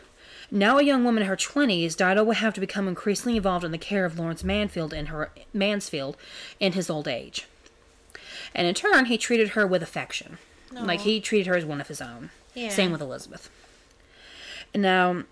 Now 0.52 0.78
a 0.78 0.84
young 0.84 1.04
woman 1.04 1.24
in 1.24 1.30
her 1.30 1.36
20s, 1.36 1.98
Dido 1.98 2.24
would 2.24 2.38
have 2.38 2.54
to 2.54 2.62
become 2.62 2.88
increasingly 2.88 3.38
involved 3.38 3.66
in 3.66 3.72
the 3.72 3.80
care 3.80 4.06
of 4.06 4.20
Lawrence 4.20 4.44
Mansfield 4.44 4.94
in 4.94 5.08
her 5.08 5.32
Mansfield 5.52 6.16
in 6.60 6.74
his 6.74 6.92
old 6.92 7.08
age. 7.08 7.48
And 8.54 8.68
in 8.68 8.76
turn, 8.76 9.06
he 9.06 9.18
treated 9.18 9.50
her 9.50 9.66
with 9.66 9.82
affection. 9.82 10.38
Like 10.72 11.02
he 11.02 11.20
treated 11.20 11.48
her 11.48 11.56
as 11.56 11.66
one 11.66 11.82
of 11.82 11.88
his 11.88 12.02
own. 12.02 12.30
Yeah. 12.54 12.70
Same 12.70 12.92
with 12.92 13.02
Elizabeth. 13.02 13.50
Now, 14.76 15.24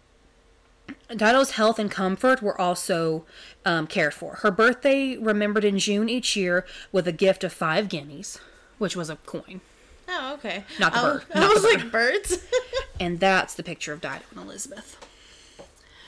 Dido's 1.16 1.52
health 1.52 1.80
and 1.80 1.90
comfort 1.92 2.42
were 2.42 2.60
also 2.60 3.26
um, 3.66 3.88
cared 3.88 4.14
for. 4.14 4.36
Her 4.36 4.52
birthday 4.52 5.16
remembered 5.18 5.64
in 5.66 5.80
June 5.80 6.10
each 6.10 6.36
year 6.36 6.66
with 6.92 7.08
a 7.08 7.12
gift 7.12 7.44
of 7.44 7.52
five 7.54 7.90
guineas, 7.90 8.40
which 8.78 8.96
was 8.96 9.10
a 9.10 9.16
coin. 9.18 9.62
Oh, 10.08 10.34
okay. 10.36 10.64
Not 10.80 10.94
the 10.94 11.00
I 11.00 11.02
bird. 11.04 11.14
was- 11.14 11.26
I 11.36 11.48
was 11.48 11.62
bird. 11.64 11.82
like 11.84 11.92
birds. 11.92 12.38
And 13.00 13.20
that's 13.20 13.56
the 13.56 13.64
picture 13.64 13.92
of 13.92 14.00
Dido 14.02 14.22
and 14.32 14.40
Elizabeth. 14.40 14.98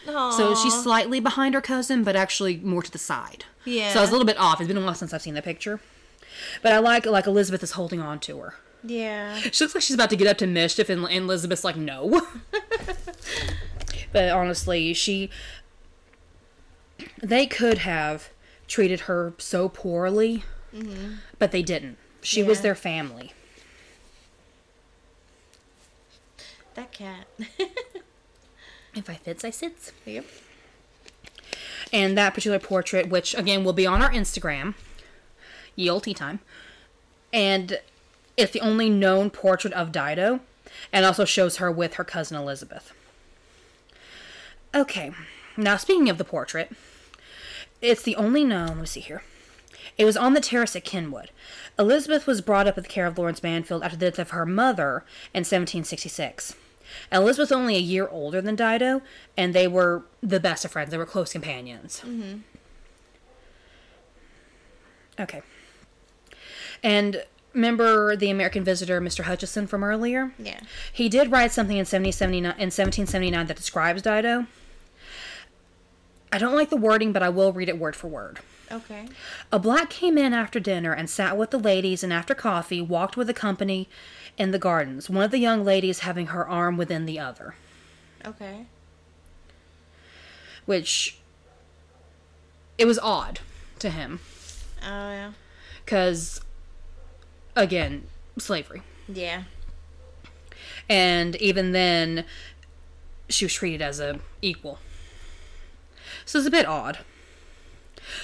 Aw. 0.08 0.32
So 0.32 0.54
she's 0.56 0.74
slightly 0.84 1.20
behind 1.20 1.56
her 1.56 1.62
cousin, 1.62 2.04
but 2.04 2.16
actually 2.16 2.58
more 2.58 2.84
to 2.84 2.92
the 2.92 3.00
side. 3.00 3.44
Yeah. 3.66 3.92
So 3.92 4.00
I 4.00 4.02
was 4.02 4.10
a 4.10 4.14
little 4.14 4.26
bit 4.28 4.38
off. 4.38 4.62
It's 4.62 4.68
been 4.68 4.78
a 4.78 4.82
while 4.82 4.94
since 4.94 5.14
I've 5.14 5.22
seen 5.24 5.34
the 5.34 5.42
picture. 5.42 5.82
But 6.62 6.74
I 6.74 6.78
like 6.80 7.06
like 7.08 7.26
Elizabeth 7.26 7.64
is 7.64 7.72
holding 7.72 8.00
on 8.02 8.20
to 8.20 8.38
her. 8.38 8.54
Yeah. 8.84 9.36
She 9.40 9.64
looks 9.64 9.74
like 9.74 9.82
she's 9.84 9.96
about 9.96 10.12
to 10.12 10.16
get 10.16 10.28
up 10.28 10.38
to 10.38 10.48
mischief, 10.48 10.90
and, 10.90 11.06
and 11.06 11.26
Elizabeth's 11.26 11.64
like, 11.64 11.76
no. 11.76 12.22
but 14.16 14.30
honestly, 14.30 14.94
she. 14.94 15.30
They 17.22 17.46
could 17.46 17.80
have 17.80 18.30
treated 18.66 19.02
her 19.02 19.34
so 19.38 19.68
poorly, 19.68 20.46
mm-hmm. 20.74 21.16
but 21.38 21.52
they 21.52 21.62
didn't. 21.62 21.98
She 22.22 22.42
was 22.42 22.62
their 22.62 22.76
family. 22.76 23.34
That 26.76 26.92
cat. 26.92 27.28
If 28.96 29.10
I 29.10 29.16
fits, 29.16 29.44
I 29.44 29.50
sits. 29.50 29.92
yep. 30.06 30.24
And 31.92 32.18
that 32.18 32.34
particular 32.34 32.60
portrait, 32.60 33.10
which 33.10 33.36
again 33.36 33.66
will 33.66 33.74
be 33.74 33.86
on 33.86 34.02
our 34.02 34.10
Instagram, 34.10 34.74
Tea 35.76 36.14
Time, 36.14 36.40
and 37.34 37.80
it's 38.38 38.54
the 38.54 38.62
only 38.62 38.90
known 38.90 39.30
portrait 39.32 39.74
of 39.74 39.92
Dido, 39.92 40.40
and 40.94 41.06
also 41.06 41.26
shows 41.26 41.58
her 41.58 41.70
with 41.70 41.96
her 41.96 42.06
cousin 42.06 42.38
Elizabeth. 42.38 42.94
Okay, 44.76 45.12
now 45.56 45.78
speaking 45.78 46.10
of 46.10 46.18
the 46.18 46.26
portrait, 46.26 46.72
it's 47.82 48.02
the 48.02 48.16
only 48.18 48.44
known. 48.44 48.68
Let 48.68 48.78
me 48.78 48.86
see 48.86 49.00
here. 49.00 49.24
It 49.98 50.04
was 50.04 50.18
on 50.18 50.34
the 50.34 50.42
terrace 50.42 50.76
at 50.76 50.84
Kenwood. 50.84 51.32
Elizabeth 51.80 52.28
was 52.28 52.42
brought 52.42 52.68
up 52.68 52.76
with 52.76 52.86
the 52.86 52.92
care 52.92 53.06
of 53.06 53.18
Lawrence 53.18 53.42
Mansfield 53.42 53.84
after 53.84 53.96
the 53.98 54.12
death 54.12 54.20
of 54.20 54.30
her 54.32 54.46
mother 54.46 55.06
in 55.34 55.42
1766. 55.42 56.56
Elizabeth 57.12 57.38
was 57.38 57.52
only 57.52 57.76
a 57.76 57.80
year 57.80 58.08
older 58.10 58.42
than 58.42 58.56
Dido, 58.56 59.02
and 59.38 59.54
they 59.54 59.68
were 59.68 60.04
the 60.22 60.40
best 60.40 60.66
of 60.66 60.72
friends. 60.72 60.92
They 60.92 60.98
were 60.98 61.06
close 61.06 61.32
companions. 61.32 62.02
Mm-hmm. 62.06 62.40
Okay. 65.20 65.42
And 66.84 67.24
remember 67.54 68.16
the 68.16 68.30
American 68.30 68.64
visitor, 68.64 69.00
Mr. 69.00 69.24
Hutchison, 69.24 69.68
from 69.68 69.84
earlier? 69.84 70.34
Yeah. 70.38 70.60
He 70.92 71.08
did 71.10 71.32
write 71.32 71.52
something 71.52 71.78
in 71.78 71.82
1779, 71.82 72.52
in 72.52 72.68
1779 72.68 73.48
that 73.48 73.56
describes 73.56 74.02
Dido. 74.02 74.48
I 76.36 76.38
don't 76.38 76.54
like 76.54 76.70
the 76.70 76.76
wording, 76.76 77.14
but 77.14 77.24
I 77.24 77.30
will 77.30 77.54
read 77.54 77.70
it 77.70 77.80
word 77.80 77.96
for 77.96 78.08
word. 78.10 78.40
Okay. 78.70 79.08
A 79.54 79.58
black 79.60 79.90
came 79.90 80.18
in 80.18 80.34
after 80.34 80.60
dinner 80.60 80.92
and 80.92 81.10
sat 81.10 81.38
with 81.38 81.52
the 81.52 81.58
ladies, 81.58 82.04
and 82.04 82.12
after 82.12 82.36
coffee 82.36 82.82
walked 82.82 83.16
with 83.16 83.28
the 83.28 83.34
company 83.34 83.88
in 84.38 84.52
the 84.52 84.60
gardens, 84.60 85.10
one 85.10 85.24
of 85.24 85.32
the 85.32 85.38
young 85.38 85.64
ladies 85.64 86.00
having 86.00 86.28
her 86.28 86.46
arm 86.46 86.76
within 86.76 87.06
the 87.06 87.18
other. 87.18 87.56
Okay. 88.26 88.66
Which 90.66 91.20
it 92.78 92.86
was 92.86 93.00
odd 93.00 93.40
to 93.80 93.90
him 93.90 94.20
Oh 94.84 95.12
yeah. 95.12 95.32
because 95.86 96.42
again 97.56 98.08
slavery 98.38 98.82
Yeah. 99.08 99.44
and 100.90 101.36
even 101.38 101.72
then 101.72 102.26
she 103.30 103.46
was 103.46 103.54
treated 103.54 103.82
as 103.82 104.00
a 104.02 104.20
equal 104.42 104.80
so 106.26 106.40
it's 106.40 106.48
a 106.48 106.52
bit 106.52 106.66
odd 106.66 107.00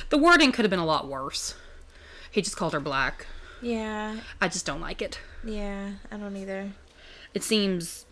the 0.10 0.18
wording 0.18 0.52
could 0.52 0.64
have 0.66 0.70
been 0.70 0.80
a 0.80 0.86
lot 0.86 1.08
worse 1.08 1.56
he 2.30 2.42
just 2.42 2.56
called 2.58 2.74
her 2.74 2.80
black 2.80 3.28
Yeah. 3.62 4.18
i 4.40 4.48
just 4.48 4.66
don't 4.66 4.82
like 4.82 5.02
it 5.02 5.20
Yeah. 5.44 5.92
I 6.12 6.18
don't 6.18 6.36
either. 6.36 6.72
it 7.34 7.44
seems 7.44 8.06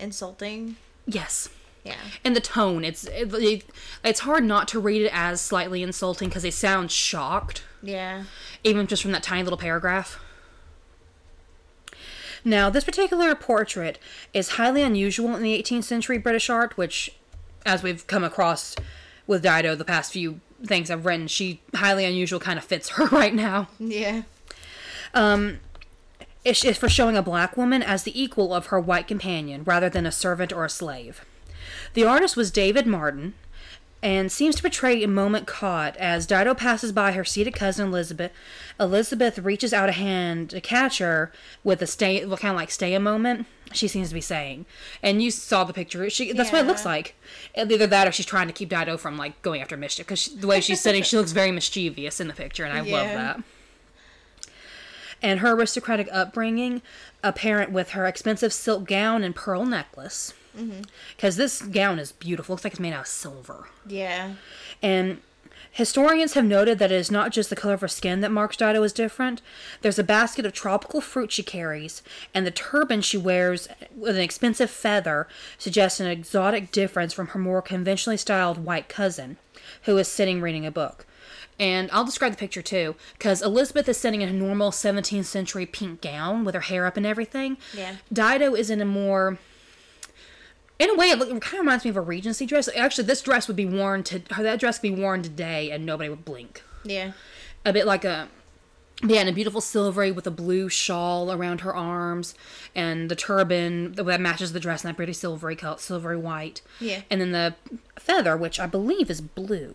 Insulting. 0.00 0.76
yes 1.06 1.48
Yeah. 1.84 1.96
and 2.24 2.34
the 2.36 2.40
tone 2.40 2.84
it's 2.84 3.04
it, 3.04 3.32
it- 3.34 3.64
it's 4.04 4.20
hard 4.20 4.44
not 4.44 4.68
to 4.68 4.80
read 4.80 5.02
it 5.02 5.10
as 5.12 5.40
slightly 5.40 5.82
insulting 5.82 6.28
because 6.28 6.42
they 6.42 6.50
sound 6.50 6.90
shocked 6.90 7.64
Yeah. 7.82 8.24
even 8.64 8.86
just 8.86 9.02
from 9.02 9.12
that 9.12 9.22
tiny 9.22 9.42
little 9.42 9.58
paragraph. 9.58 10.18
Now, 12.44 12.70
this 12.70 12.82
particular 12.84 13.34
portrait 13.36 13.98
is 14.34 14.50
highly 14.50 14.82
unusual 14.82 15.34
in 15.36 15.42
the 15.42 15.56
18th 15.62 15.84
century 15.84 16.18
British 16.18 16.50
art, 16.50 16.76
which, 16.76 17.14
as 17.64 17.84
we've 17.84 18.04
come 18.08 18.24
across 18.24 18.74
with 19.26 19.42
Dido 19.42 19.74
the 19.74 19.84
past 19.84 20.12
few 20.12 20.40
things 20.64 20.90
I've 20.90 21.06
written, 21.06 21.26
she 21.28 21.60
highly 21.74 22.04
unusual 22.04 22.40
kind 22.40 22.58
of 22.58 22.64
fits 22.64 22.90
her 22.90 23.06
right 23.12 23.34
now. 23.34 23.68
Yeah. 23.78 24.22
Um, 25.14 25.60
it's, 26.44 26.64
it's 26.64 26.78
for 26.78 26.88
showing 26.88 27.16
a 27.16 27.22
black 27.22 27.56
woman 27.56 27.82
as 27.82 28.02
the 28.02 28.20
equal 28.20 28.52
of 28.54 28.66
her 28.66 28.80
white 28.80 29.06
companion 29.06 29.62
rather 29.64 29.88
than 29.88 30.06
a 30.06 30.12
servant 30.12 30.52
or 30.52 30.64
a 30.64 30.70
slave. 30.70 31.24
The 31.94 32.04
artist 32.04 32.36
was 32.36 32.50
David 32.50 32.86
Martin 32.86 33.34
and 34.02 34.32
seems 34.32 34.56
to 34.56 34.62
portray 34.62 35.02
a 35.02 35.08
moment 35.08 35.46
caught 35.46 35.96
as 35.96 36.26
Dido 36.26 36.54
passes 36.54 36.92
by 36.92 37.12
her 37.12 37.24
seated 37.24 37.54
cousin 37.54 37.88
Elizabeth. 37.88 38.32
Elizabeth 38.80 39.38
reaches 39.38 39.72
out 39.72 39.88
a 39.88 39.92
hand 39.92 40.50
to 40.50 40.60
catch 40.60 40.98
her 40.98 41.30
with 41.62 41.80
a 41.82 41.86
stay, 41.86 42.24
well, 42.24 42.36
kind 42.36 42.52
of 42.52 42.56
like 42.56 42.70
stay 42.70 42.94
a 42.94 43.00
moment. 43.00 43.46
She 43.72 43.88
seems 43.88 44.08
to 44.08 44.14
be 44.14 44.20
saying, 44.20 44.66
and 45.02 45.22
you 45.22 45.30
saw 45.30 45.64
the 45.64 45.72
picture. 45.72 46.10
She 46.10 46.32
that's 46.32 46.52
what 46.52 46.62
it 46.62 46.66
looks 46.66 46.84
like. 46.84 47.14
Either 47.56 47.86
that, 47.86 48.06
or 48.06 48.12
she's 48.12 48.26
trying 48.26 48.48
to 48.48 48.52
keep 48.52 48.68
Dido 48.68 48.98
from 48.98 49.16
like 49.16 49.40
going 49.40 49.62
after 49.62 49.76
mischief 49.78 50.06
because 50.06 50.26
the 50.26 50.46
way 50.46 50.60
she's 50.60 50.80
sitting, 50.80 51.02
she 51.02 51.16
looks 51.16 51.32
very 51.32 51.52
mischievous 51.52 52.20
in 52.20 52.28
the 52.28 52.34
picture, 52.34 52.64
and 52.64 52.72
I 52.72 52.80
love 52.80 53.06
that 53.06 53.42
and 55.22 55.40
her 55.40 55.52
aristocratic 55.52 56.08
upbringing 56.12 56.82
apparent 57.22 57.70
with 57.70 57.90
her 57.90 58.06
expensive 58.06 58.52
silk 58.52 58.86
gown 58.86 59.22
and 59.22 59.34
pearl 59.34 59.64
necklace. 59.64 60.34
Mm-hmm. 60.56 60.82
Because 61.16 61.36
this 61.36 61.62
gown 61.62 61.98
is 61.98 62.12
beautiful. 62.12 62.52
Looks 62.54 62.64
like 62.64 62.74
it's 62.74 62.80
made 62.80 62.92
out 62.92 63.00
of 63.00 63.06
silver. 63.06 63.68
Yeah. 63.86 64.34
And 64.82 65.22
historians 65.70 66.34
have 66.34 66.44
noted 66.44 66.78
that 66.78 66.92
it 66.92 66.96
is 66.96 67.10
not 67.10 67.32
just 67.32 67.48
the 67.48 67.56
color 67.56 67.74
of 67.74 67.80
her 67.80 67.88
skin 67.88 68.20
that 68.20 68.30
marks 68.30 68.56
Dido 68.56 68.82
as 68.82 68.92
different. 68.92 69.40
There's 69.80 69.98
a 69.98 70.04
basket 70.04 70.44
of 70.44 70.52
tropical 70.52 71.00
fruit 71.00 71.32
she 71.32 71.42
carries, 71.42 72.02
and 72.34 72.46
the 72.46 72.50
turban 72.50 73.00
she 73.00 73.16
wears 73.16 73.68
with 73.96 74.16
an 74.16 74.22
expensive 74.22 74.70
feather 74.70 75.26
suggests 75.56 75.98
an 76.00 76.08
exotic 76.08 76.70
difference 76.72 77.12
from 77.14 77.28
her 77.28 77.38
more 77.38 77.62
conventionally 77.62 78.18
styled 78.18 78.64
white 78.64 78.88
cousin, 78.88 79.38
who 79.84 79.96
is 79.96 80.08
sitting 80.08 80.40
reading 80.40 80.66
a 80.66 80.70
book. 80.70 81.06
And 81.58 81.88
I'll 81.92 82.04
describe 82.04 82.32
the 82.32 82.38
picture 82.38 82.62
too, 82.62 82.96
because 83.16 83.40
Elizabeth 83.40 83.88
is 83.88 83.96
sitting 83.96 84.20
in 84.20 84.28
a 84.28 84.32
normal 84.32 84.70
17th 84.72 85.26
century 85.26 85.64
pink 85.64 86.00
gown 86.00 86.44
with 86.44 86.54
her 86.54 86.62
hair 86.62 86.86
up 86.86 86.96
and 86.96 87.06
everything. 87.06 87.56
Yeah. 87.74 87.96
Dido 88.12 88.54
is 88.54 88.68
in 88.68 88.80
a 88.80 88.86
more 88.86 89.38
in 90.82 90.90
a 90.90 90.94
way, 90.94 91.10
it, 91.10 91.18
look, 91.18 91.28
it 91.28 91.40
kind 91.40 91.54
of 91.54 91.60
reminds 91.60 91.84
me 91.84 91.90
of 91.90 91.96
a 91.96 92.00
Regency 92.00 92.46
dress. 92.46 92.68
Actually, 92.76 93.04
this 93.04 93.22
dress 93.22 93.46
would 93.46 93.56
be 93.56 93.66
worn 93.66 94.02
to 94.04 94.18
that 94.38 94.60
dress 94.60 94.78
could 94.78 94.94
be 94.94 95.00
worn 95.02 95.22
today, 95.22 95.70
and 95.70 95.86
nobody 95.86 96.08
would 96.08 96.24
blink. 96.24 96.62
Yeah. 96.84 97.12
A 97.64 97.72
bit 97.72 97.86
like 97.86 98.04
a 98.04 98.28
yeah, 99.04 99.20
and 99.20 99.28
a 99.28 99.32
beautiful 99.32 99.60
silvery 99.60 100.12
with 100.12 100.26
a 100.26 100.30
blue 100.30 100.68
shawl 100.68 101.32
around 101.32 101.62
her 101.62 101.74
arms, 101.74 102.34
and 102.74 103.10
the 103.10 103.16
turban 103.16 103.92
that 103.92 104.20
matches 104.20 104.52
the 104.52 104.60
dress 104.60 104.84
in 104.84 104.88
that 104.88 104.96
pretty 104.96 105.12
silvery 105.12 105.56
color, 105.56 105.78
silvery 105.78 106.16
white. 106.16 106.62
Yeah. 106.80 107.02
and 107.10 107.20
then 107.20 107.32
the 107.32 107.54
feather, 107.98 108.36
which 108.36 108.60
I 108.60 108.66
believe 108.66 109.10
is 109.10 109.20
blue. 109.20 109.74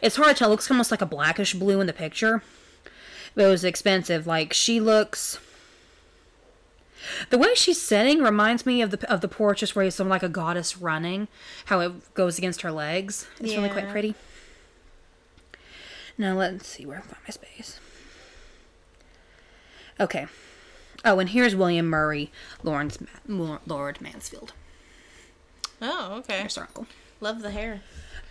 It's 0.00 0.16
hard 0.16 0.36
to 0.36 0.38
tell. 0.38 0.48
It 0.48 0.52
looks 0.52 0.70
almost 0.70 0.90
like 0.90 1.02
a 1.02 1.06
blackish 1.06 1.54
blue 1.54 1.80
in 1.80 1.86
the 1.86 1.92
picture. 1.92 2.42
But 3.34 3.44
it 3.44 3.48
was 3.48 3.64
expensive. 3.64 4.26
Like 4.26 4.52
she 4.52 4.80
looks. 4.80 5.38
The 7.30 7.38
way 7.38 7.54
she's 7.54 7.80
sitting 7.80 8.22
reminds 8.22 8.66
me 8.66 8.82
of 8.82 8.90
the 8.90 9.10
of 9.10 9.20
the 9.20 9.28
portrait 9.28 9.74
where 9.74 9.84
you 9.84 9.90
some 9.90 10.08
like 10.08 10.22
a 10.22 10.28
goddess 10.28 10.76
running, 10.78 11.28
how 11.66 11.80
it 11.80 12.14
goes 12.14 12.38
against 12.38 12.62
her 12.62 12.72
legs. 12.72 13.26
It's 13.40 13.54
really 13.54 13.68
quite 13.70 13.88
pretty. 13.88 14.14
Now 16.18 16.34
let's 16.36 16.66
see 16.66 16.84
where 16.84 16.98
I 16.98 17.00
find 17.00 17.16
my 17.26 17.30
space. 17.32 17.80
Okay. 19.98 20.26
Oh, 21.04 21.18
and 21.18 21.30
here's 21.30 21.54
William 21.56 21.86
Murray, 21.86 22.30
Lawrence 22.62 22.98
Ma- 23.26 23.58
Lord 23.66 24.00
Mansfield. 24.00 24.52
Oh, 25.80 26.16
okay. 26.18 26.40
There's 26.40 26.58
our 26.58 26.64
uncle. 26.64 26.86
Love 27.20 27.40
the 27.40 27.50
hair. 27.50 27.80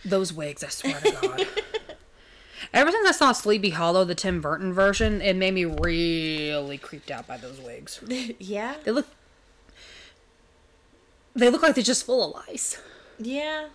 Those 0.06 0.32
wigs, 0.32 0.64
I 0.64 0.68
swear 0.70 1.00
to 1.00 1.12
God. 1.22 1.48
Ever 2.74 2.91
since 2.91 3.08
I 3.08 3.12
saw 3.12 3.32
Sleepy 3.32 3.69
Hollow, 3.72 4.04
the 4.06 4.15
Tim 4.15 4.41
Burton 4.41 4.74
version, 4.74 5.22
it 5.22 5.36
made 5.36 5.54
me 5.54 5.65
really 5.65 6.78
creeped 6.78 7.10
out 7.12 7.28
by 7.28 7.38
those 7.38 7.60
wigs. 7.60 8.00
yeah. 8.39 8.76
They 8.84 8.91
look. 8.91 9.08
They 11.36 11.50
look 11.50 11.62
like 11.62 11.76
they're 11.76 11.84
just 11.84 12.06
full 12.06 12.36
of 12.36 12.48
lice. 12.48 12.78
Yeah. 13.17 13.67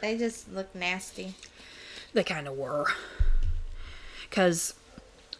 They 0.00 0.18
just 0.18 0.52
look 0.52 0.74
nasty. 0.74 1.34
They 2.12 2.24
kind 2.24 2.46
of 2.46 2.56
were. 2.56 2.86
Because 4.28 4.74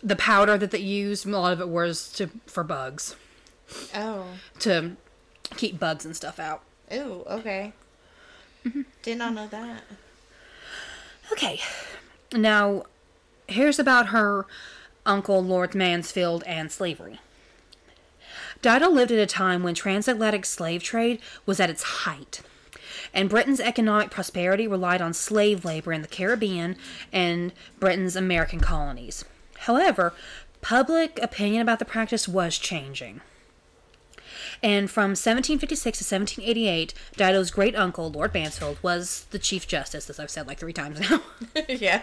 the 0.03 0.17
powder 0.17 0.57
that 0.57 0.71
they 0.71 0.79
used, 0.79 1.27
a 1.27 1.31
lot 1.31 1.53
of 1.53 1.61
it 1.61 1.69
was 1.69 2.11
to 2.15 2.31
for 2.47 2.65
bugs, 2.65 3.17
Oh. 3.95 4.25
to 4.61 4.97
keep 5.57 5.79
bugs 5.79 6.05
and 6.05 6.17
stuff 6.17 6.39
out. 6.39 6.63
Ooh, 6.93 7.25
okay. 7.29 7.73
Mm-hmm. 8.65 8.83
Did 9.03 9.19
not 9.19 9.35
know 9.35 9.47
that. 9.49 9.83
Okay. 11.33 11.61
Now, 12.33 12.85
here's 13.47 13.79
about 13.79 14.09
her 14.09 14.47
uncle, 15.07 15.43
Lord 15.43 15.75
Mansfield, 15.75 16.43
and 16.47 16.71
slavery. 16.71 17.21
Dido 18.63 18.89
lived 18.89 19.13
at 19.13 19.19
a 19.19 19.27
time 19.27 19.63
when 19.63 19.75
transatlantic 19.75 20.47
slave 20.47 20.83
trade 20.83 21.21
was 21.45 21.61
at 21.61 21.69
its 21.69 21.83
height, 21.83 22.41
and 23.13 23.29
Britain's 23.29 23.61
economic 23.61 24.11
prosperity 24.11 24.67
relied 24.67 25.03
on 25.03 25.13
slave 25.13 25.65
labor 25.65 25.93
in 25.93 26.03
the 26.03 26.09
Caribbean 26.09 26.77
and 27.13 27.53
Britain's 27.79 28.17
American 28.17 28.61
colonies. 28.61 29.25
However, 29.61 30.15
public 30.63 31.19
opinion 31.23 31.61
about 31.61 31.79
the 31.79 31.85
practice 31.85 32.27
was 32.27 32.57
changing. 32.57 33.21
And 34.65 34.91
from 34.91 35.11
1756 35.11 35.99
to 35.99 36.17
1788, 36.17 36.95
Dido's 37.19 37.51
great 37.51 37.77
uncle, 37.77 38.11
Lord 38.11 38.33
Mansfield, 38.33 38.79
was 38.81 39.27
the 39.31 39.39
Chief 39.39 39.69
Justice, 39.69 40.09
as 40.09 40.19
I've 40.19 40.31
said 40.31 40.47
like 40.47 40.59
three 40.59 40.73
times 40.73 41.01
now. 41.01 41.21
yeah. 41.69 42.01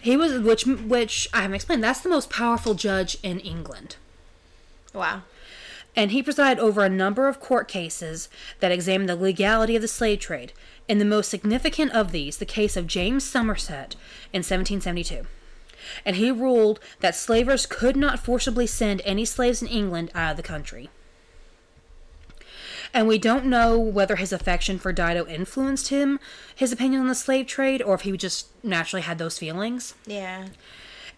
he 0.00 0.16
was, 0.16 0.38
which, 0.38 0.64
which 0.64 1.28
I 1.34 1.42
haven't 1.42 1.56
explained, 1.56 1.84
that's 1.84 2.00
the 2.00 2.08
most 2.08 2.30
powerful 2.30 2.72
judge 2.72 3.18
in 3.22 3.40
England. 3.40 3.96
Wow. 4.94 5.24
And 5.94 6.12
he 6.12 6.22
presided 6.22 6.62
over 6.62 6.82
a 6.82 6.88
number 6.88 7.28
of 7.28 7.40
court 7.40 7.68
cases 7.68 8.30
that 8.60 8.72
examined 8.72 9.10
the 9.10 9.14
legality 9.14 9.76
of 9.76 9.82
the 9.82 9.88
slave 9.88 10.20
trade. 10.20 10.54
And 10.88 10.98
the 10.98 11.04
most 11.04 11.28
significant 11.28 11.92
of 11.92 12.10
these, 12.10 12.38
the 12.38 12.46
case 12.46 12.78
of 12.78 12.86
James 12.86 13.22
Somerset 13.22 13.96
in 14.32 14.38
1772. 14.38 15.26
And 16.06 16.16
he 16.16 16.30
ruled 16.30 16.80
that 17.00 17.14
slavers 17.14 17.66
could 17.66 17.96
not 17.96 18.18
forcibly 18.18 18.66
send 18.66 19.02
any 19.04 19.26
slaves 19.26 19.60
in 19.60 19.68
England 19.68 20.10
out 20.14 20.30
of 20.30 20.36
the 20.38 20.42
country. 20.42 20.88
And 22.96 23.06
we 23.06 23.18
don't 23.18 23.44
know 23.44 23.78
whether 23.78 24.16
his 24.16 24.32
affection 24.32 24.78
for 24.78 24.90
Dido 24.90 25.26
influenced 25.26 25.88
him, 25.88 26.18
his 26.54 26.72
opinion 26.72 27.02
on 27.02 27.08
the 27.08 27.14
slave 27.14 27.46
trade, 27.46 27.82
or 27.82 27.94
if 27.94 28.00
he 28.00 28.16
just 28.16 28.46
naturally 28.64 29.02
had 29.02 29.18
those 29.18 29.38
feelings. 29.38 29.92
Yeah. 30.06 30.46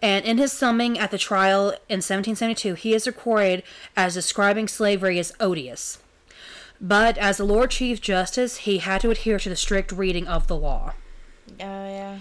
And 0.03 0.25
in 0.25 0.39
his 0.39 0.53
summing 0.53 0.99
at 0.99 1.13
the 1.13 1.19
trial 1.19 1.69
in 1.89 2.03
1772, 2.03 2.75
he 2.75 2.95
is 2.95 3.07
recorded 3.07 3.63
as 3.97 4.15
describing 4.15 4.67
slavery 4.67 5.21
as 5.21 5.33
odious. 5.39 5.99
But 6.81 7.17
as 7.17 7.37
the 7.37 7.45
Lord 7.45 7.71
Chief 7.71 8.01
Justice, 8.01 8.57
he 8.57 8.79
had 8.79 9.01
to 9.03 9.11
adhere 9.11 9.39
to 9.39 9.49
the 9.49 9.55
strict 9.55 9.93
reading 9.93 10.27
of 10.27 10.49
the 10.49 10.57
law. 10.57 10.95
Oh 11.61 11.89
yeah. 11.89 12.19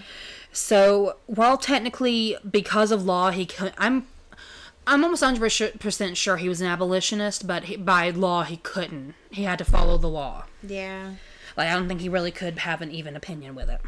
So 0.52 1.16
while 1.26 1.58
technically, 1.58 2.36
because 2.48 2.92
of 2.92 3.04
law, 3.04 3.32
he 3.32 3.44
could, 3.44 3.72
I'm 3.76 4.06
I'm 4.88 5.04
almost 5.04 5.22
100% 5.22 6.16
sure 6.16 6.38
he 6.38 6.48
was 6.48 6.62
an 6.62 6.66
abolitionist, 6.66 7.46
but 7.46 7.64
he, 7.64 7.76
by 7.76 8.08
law 8.08 8.44
he 8.44 8.56
couldn't. 8.56 9.14
He 9.30 9.42
had 9.42 9.58
to 9.58 9.64
follow 9.64 9.98
the 9.98 10.08
law. 10.08 10.44
Yeah. 10.62 11.14
Like 11.58 11.68
I 11.68 11.74
don't 11.74 11.88
think 11.88 12.00
he 12.00 12.08
really 12.08 12.30
could 12.30 12.60
have 12.60 12.80
an 12.80 12.90
even 12.90 13.14
opinion 13.14 13.54
with 13.54 13.68
it. 13.68 13.82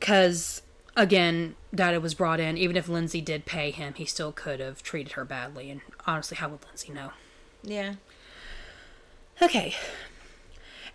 Cuz 0.00 0.62
again, 0.96 1.54
Dido 1.72 2.00
was 2.00 2.14
brought 2.14 2.40
in 2.40 2.58
even 2.58 2.76
if 2.76 2.88
Lindsay 2.88 3.20
did 3.20 3.46
pay 3.46 3.70
him, 3.70 3.94
he 3.94 4.04
still 4.04 4.32
could 4.32 4.58
have 4.58 4.82
treated 4.82 5.12
her 5.12 5.24
badly 5.24 5.70
and 5.70 5.80
honestly 6.04 6.36
how 6.36 6.48
would 6.48 6.64
Lindsay 6.66 6.92
know? 6.92 7.12
Yeah. 7.62 7.94
Okay. 9.40 9.74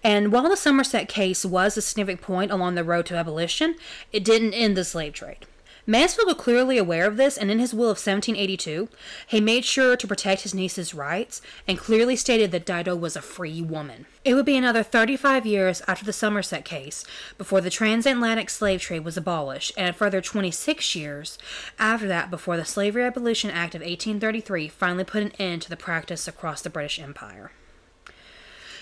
And 0.03 0.33
while 0.33 0.49
the 0.49 0.57
Somerset 0.57 1.07
case 1.07 1.45
was 1.45 1.77
a 1.77 1.81
significant 1.81 2.21
point 2.21 2.51
along 2.51 2.75
the 2.75 2.83
road 2.83 3.05
to 3.05 3.15
abolition, 3.15 3.75
it 4.11 4.25
didn't 4.25 4.53
end 4.53 4.75
the 4.75 4.83
slave 4.83 5.13
trade. 5.13 5.45
Mansfield 5.89 6.27
was 6.27 6.35
clearly 6.35 6.77
aware 6.77 7.07
of 7.07 7.17
this, 7.17 7.35
and 7.35 7.49
in 7.49 7.57
his 7.57 7.73
will 7.73 7.89
of 7.89 7.97
1782, 7.97 8.89
he 9.25 9.41
made 9.41 9.65
sure 9.65 9.97
to 9.97 10.07
protect 10.07 10.43
his 10.43 10.53
niece's 10.53 10.93
rights 10.93 11.41
and 11.67 11.79
clearly 11.79 12.15
stated 12.15 12.51
that 12.51 12.63
Dido 12.63 12.95
was 12.95 13.15
a 13.15 13.23
free 13.23 13.59
woman. 13.63 14.05
It 14.23 14.35
would 14.35 14.45
be 14.45 14.55
another 14.55 14.83
35 14.83 15.47
years 15.47 15.81
after 15.87 16.05
the 16.05 16.13
Somerset 16.13 16.63
case 16.63 17.03
before 17.39 17.59
the 17.59 17.71
transatlantic 17.71 18.51
slave 18.51 18.81
trade 18.81 19.03
was 19.03 19.17
abolished, 19.17 19.71
and 19.75 19.89
a 19.89 19.93
further 19.93 20.21
26 20.21 20.95
years 20.95 21.39
after 21.79 22.07
that 22.07 22.29
before 22.29 22.55
the 22.55 22.65
Slavery 22.65 23.03
Abolition 23.03 23.49
Act 23.49 23.73
of 23.73 23.81
1833 23.81 24.67
finally 24.67 25.03
put 25.03 25.23
an 25.23 25.31
end 25.39 25.63
to 25.63 25.71
the 25.71 25.75
practice 25.75 26.27
across 26.27 26.61
the 26.61 26.69
British 26.69 26.99
Empire. 26.99 27.51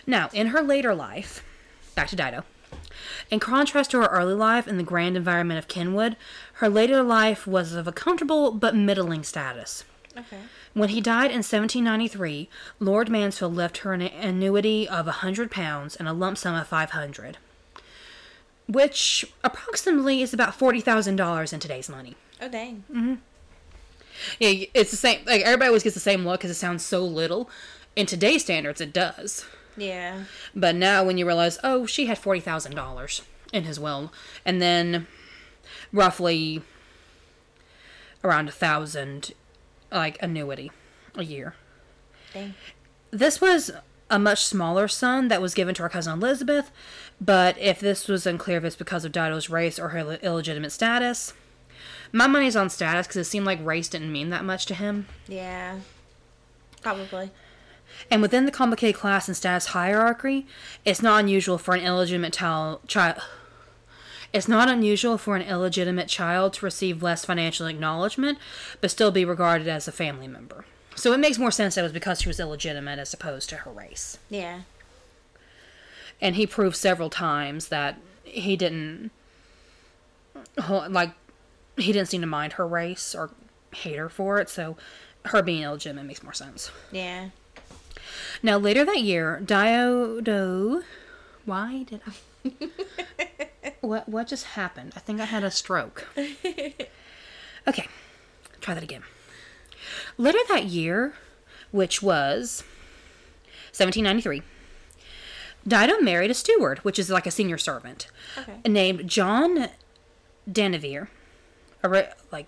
Now, 0.06 0.30
in 0.34 0.48
her 0.48 0.62
later 0.62 0.94
life, 0.94 1.42
back 1.96 2.10
to 2.10 2.18
Dido. 2.18 2.44
In 3.30 3.40
contrast 3.40 3.92
to 3.92 4.00
her 4.00 4.08
early 4.08 4.34
life 4.34 4.68
in 4.68 4.78
the 4.78 4.84
grand 4.84 5.18
environment 5.18 5.58
of 5.58 5.68
Kenwood, 5.68 6.16
her 6.54 6.70
later 6.70 7.04
life 7.04 7.46
was 7.46 7.74
of 7.74 7.88
a 7.88 7.92
comfortable 7.92 8.52
but 8.52 8.76
middling 8.76 9.24
status. 9.24 9.84
Okay. 10.18 10.40
When 10.74 10.90
he 10.90 11.02
died 11.02 11.32
in 11.32 11.38
1793, 11.38 12.50
Lord 12.80 13.10
Mansfield 13.10 13.56
left 13.56 13.80
her 13.80 13.94
an 13.94 14.02
annuity 14.02 14.88
of 14.88 15.08
a 15.08 15.12
hundred 15.24 15.52
pounds 15.52 15.96
and 15.96 16.08
a 16.08 16.14
lump 16.14 16.38
sum 16.38 16.56
of 16.56 16.68
five 16.68 16.92
hundred, 16.92 17.38
which 18.68 19.26
approximately 19.44 20.22
is 20.22 20.34
about 20.34 20.56
forty 20.56 20.82
thousand 20.82 21.16
dollars 21.16 21.52
in 21.52 21.60
today's 21.60 21.90
money. 21.90 22.16
Oh 22.42 22.50
dang. 22.50 22.84
Mm-hmm. 22.92 23.16
Yeah, 24.40 24.66
it's 24.74 24.92
the 24.92 24.98
same. 24.98 25.22
Like 25.26 25.42
everybody 25.42 25.68
always 25.68 25.84
gets 25.84 25.96
the 25.96 26.00
same 26.00 26.26
look 26.26 26.40
because 26.40 26.52
it 26.52 26.56
sounds 26.56 26.86
so 26.86 27.04
little. 27.04 27.50
In 27.96 28.06
today's 28.06 28.44
standards, 28.44 28.80
it 28.80 28.94
does. 28.94 29.46
Yeah. 29.78 30.24
But 30.56 30.76
now, 30.76 31.04
when 31.04 31.18
you 31.18 31.26
realize, 31.26 31.60
oh, 31.64 31.86
she 31.86 32.08
had 32.08 32.18
forty 32.18 32.40
thousand 32.40 32.76
dollars 32.76 33.22
in 33.54 33.64
his 33.64 33.80
will, 33.80 34.12
and 34.46 34.62
then 34.62 35.08
roughly 35.94 36.62
around 38.24 38.50
a 38.50 38.52
thousand, 38.52 39.32
like 39.92 40.18
annuity, 40.22 40.72
a 41.16 41.24
year. 41.24 41.56
Dang. 42.34 42.56
This 43.12 43.40
was 43.40 43.72
a 44.10 44.20
much 44.20 44.46
smaller 44.46 44.88
son 44.88 45.28
that 45.28 45.42
was 45.42 45.54
given 45.54 45.76
to 45.76 45.84
our 45.84 45.90
cousin 45.90 46.14
Elizabeth, 46.14 46.72
but 47.20 47.58
if 47.58 47.80
this 47.80 48.08
was 48.08 48.26
unclear 48.26 48.58
if 48.58 48.64
it's 48.64 48.76
because 48.76 49.06
of 49.06 49.12
Dido's 49.12 49.50
race 49.50 49.80
or 49.80 49.90
her 49.90 50.18
illegitimate 50.22 50.72
status, 50.72 51.34
my 52.12 52.28
money's 52.28 52.56
on 52.56 52.70
status 52.70 53.08
because 53.08 53.18
it 53.18 53.30
seemed 53.30 53.46
like 53.46 53.64
race 53.66 53.90
didn't 53.90 54.12
mean 54.12 54.30
that 54.30 54.46
much 54.46 54.66
to 54.68 54.74
him. 54.74 55.08
Yeah. 55.28 55.80
Probably. 56.82 57.32
And 58.10 58.22
within 58.22 58.46
the 58.46 58.52
complicated 58.52 59.00
class 59.00 59.28
and 59.28 59.36
status 59.36 59.68
hierarchy, 59.68 60.48
it's 60.86 61.02
not 61.02 61.22
unusual 61.22 61.58
for 61.58 61.74
an 61.74 61.82
illegitimate 61.82 62.34
child. 62.34 62.88
child 62.88 63.22
it's 64.34 64.48
not 64.48 64.70
unusual 64.70 65.18
for 65.18 65.36
an 65.36 65.42
illegitimate 65.42 66.08
child 66.08 66.54
to 66.54 66.66
receive 66.66 67.02
less 67.02 67.26
financial 67.26 67.66
acknowledgement, 67.66 68.38
but 68.82 68.92
still 68.92 69.10
be 69.12 69.26
regarded 69.26 69.68
as 69.68 69.88
a 69.88 69.92
family 69.92 70.28
member. 70.28 70.66
So 70.96 71.14
it 71.14 71.20
makes 71.20 71.38
more 71.38 71.52
sense 71.52 71.76
that 71.76 71.82
it 71.82 71.84
was 71.84 71.94
because 71.94 72.22
she 72.22 72.30
was 72.30 72.40
illegitimate 72.40 73.00
as 73.00 73.14
opposed 73.14 73.50
to 73.50 73.58
her 73.58 73.72
race. 73.72 74.18
Yeah. 74.30 74.62
And 76.20 76.36
he 76.36 76.48
proved 76.48 76.76
several 76.76 77.10
times 77.10 77.70
that 77.70 78.00
he 78.24 78.56
didn't, 78.58 79.12
like, 80.68 81.12
he 81.78 81.94
didn't 81.94 82.10
seem 82.10 82.22
to 82.22 82.28
mind 82.28 82.54
her 82.54 82.68
race 82.68 83.16
or 83.16 83.30
hate 83.74 83.98
her 83.98 84.10
for 84.10 84.40
it. 84.40 84.50
So 84.50 84.76
her 85.26 85.42
being 85.42 85.62
illegitimate 85.62 86.06
makes 86.06 86.24
more 86.24 86.34
sense. 86.34 86.72
Yeah. 86.92 87.30
Now, 88.44 88.58
later 88.58 88.86
that 88.86 89.02
year, 89.02 89.42
Diodo. 89.44 90.84
Why 91.46 91.84
did 91.84 92.02
I. 92.06 92.12
what, 93.82 94.08
what 94.10 94.28
just 94.28 94.46
happened? 94.46 94.94
I 94.96 95.00
think 95.00 95.20
I 95.22 95.26
had 95.26 95.44
a 95.44 95.52
stroke. 95.52 96.08
Okay, 97.68 97.88
try 98.62 98.74
that 98.74 98.84
again. 98.84 99.04
Later 100.18 100.40
that 100.50 100.66
year, 100.66 101.14
which 101.72 102.02
was 102.02 102.64
1793, 103.76 104.42
Dido 105.68 106.00
married 106.00 106.32
a 106.32 106.34
steward, 106.34 106.80
which 106.80 106.98
is 106.98 107.10
like 107.10 107.26
a 107.28 107.32
senior 107.32 107.58
servant, 107.58 108.08
Okay. 108.38 108.58
named 108.66 109.10
John 109.10 109.68
Denevere. 110.50 111.10
A 111.84 111.90
re- 111.90 112.10
Like, 112.32 112.48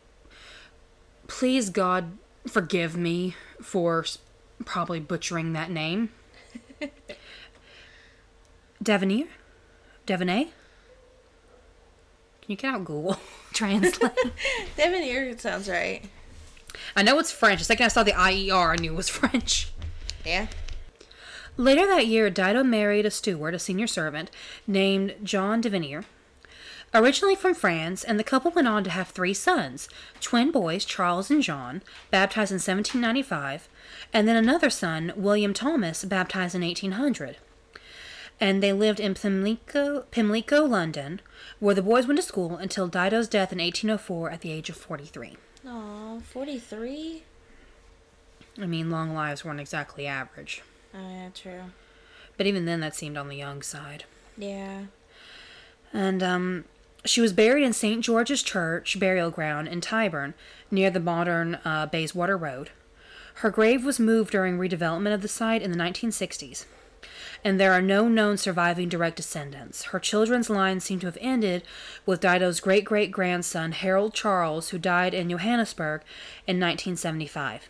please 1.28 1.69
God 1.69 2.17
forgive 2.48 2.95
me 2.95 3.36
for 3.62 4.06
probably 4.65 5.00
butchering 5.00 5.54
that 5.54 5.69
name. 5.69 6.10
Devonier? 8.84 9.28
Devonay? 10.08 10.50
Can 12.41 12.48
you 12.48 12.56
get 12.56 12.74
out 12.74 12.86
Google 12.86 13.19
Translate? 13.54 14.12
Devonier 14.78 15.38
sounds 15.38 15.69
right. 15.69 16.04
I 16.95 17.04
know 17.04 17.19
it's 17.19 17.32
French. 17.32 17.60
The 17.60 17.65
second 17.65 17.86
I 17.86 17.89
saw 17.89 18.04
the 18.04 18.13
IER, 18.13 18.72
I 18.72 18.76
knew 18.76 18.93
it 18.93 18.98
was 18.98 19.10
French. 19.10 19.72
Yeah. 20.26 20.48
Later 21.58 21.86
that 21.86 22.08
year, 22.08 22.30
Dido 22.30 22.63
married 22.63 23.06
a 23.06 23.12
steward, 23.12 23.54
a 23.54 23.60
senior 23.60 23.88
servant, 23.88 24.32
named 24.65 25.15
John 25.24 25.62
Devonier. 25.62 26.06
Originally 26.93 27.36
from 27.36 27.54
France, 27.54 28.04
and 28.04 28.17
the 28.17 28.24
couple 28.24 28.50
went 28.50 28.67
on 28.67 28.84
to 28.84 28.89
have 28.89 29.10
three 29.10 29.34
sons 29.34 29.89
twin 30.22 30.52
boys, 30.52 30.86
Charles 30.86 31.30
and 31.30 31.43
John, 31.43 31.84
baptized 32.10 32.52
in 32.52 32.56
1795, 32.56 33.69
and 34.13 34.28
then 34.28 34.36
another 34.36 34.69
son, 34.69 35.13
William 35.15 35.54
Thomas, 35.54 36.04
baptized 36.06 36.56
in 36.56 36.62
1800. 36.62 37.38
And 38.41 38.63
they 38.63 38.72
lived 38.72 39.00
in 39.00 39.15
Pimlico, 39.15 40.06
Pimlico, 40.12 40.63
London, 40.63 41.19
where 41.60 41.76
the 41.76 41.82
boys 41.82 42.08
went 42.08 42.17
to 42.19 42.26
school 42.26 42.56
until 42.56 42.88
Dido's 42.88 43.28
death 43.28 43.52
in 43.52 43.60
1804 43.60 44.32
at 44.32 44.41
the 44.41 44.52
age 44.52 44.69
of 44.69 44.78
43. 44.78 45.36
Aw, 45.67 46.19
43? 46.19 47.24
I 48.62 48.65
mean, 48.65 48.89
long 48.89 49.13
lives 49.13 49.43
weren't 49.43 49.60
exactly 49.60 50.08
average, 50.08 50.63
Oh, 50.93 50.98
yeah, 51.10 51.30
true. 51.34 51.62
but 52.38 52.48
even 52.48 52.65
then, 52.65 52.80
that 52.80 52.95
seemed 52.95 53.17
on 53.17 53.28
the 53.28 53.36
young 53.36 53.62
side. 53.62 54.06
Yeah. 54.38 54.84
And 55.93 56.24
um, 56.24 56.65
she 57.06 57.19
was 57.22 57.34
buried 57.34 57.63
in 57.63 57.74
St. 57.74 58.04
George's 58.04 58.41
Church 58.41 58.98
burial 59.00 59.32
ground 59.32 59.67
in 59.67 59.82
Tyburn, 59.82 60.34
near 60.72 60.89
the 60.89 61.00
modern 61.00 61.56
uh, 61.65 61.88
Bayswater 61.88 62.38
Road. 62.38 62.69
Her 63.39 63.49
grave 63.49 63.86
was 63.86 64.02
moved 64.02 64.32
during 64.32 64.58
redevelopment 64.58 65.13
of 65.13 65.21
the 65.21 65.30
site 65.30 65.62
in 65.62 65.71
the 65.71 65.78
1960s. 65.78 66.65
And 67.41 67.58
there 67.58 67.71
are 67.71 67.82
no 67.82 68.10
known 68.10 68.36
surviving 68.36 68.89
direct 68.89 69.15
descendants. 69.15 69.84
Her 69.84 69.99
children's 69.99 70.49
line 70.49 70.82
seem 70.82 70.99
to 70.99 71.06
have 71.06 71.17
ended 71.21 71.63
with 72.06 72.19
Dido's 72.19 72.60
great 72.60 72.84
great 72.84 73.12
grandson, 73.12 73.71
Harold 73.71 74.13
Charles, 74.13 74.69
who 74.69 74.78
died 74.78 75.13
in 75.13 75.30
Johannesburg 75.30 76.02
in 76.47 76.60
1975. 76.60 77.69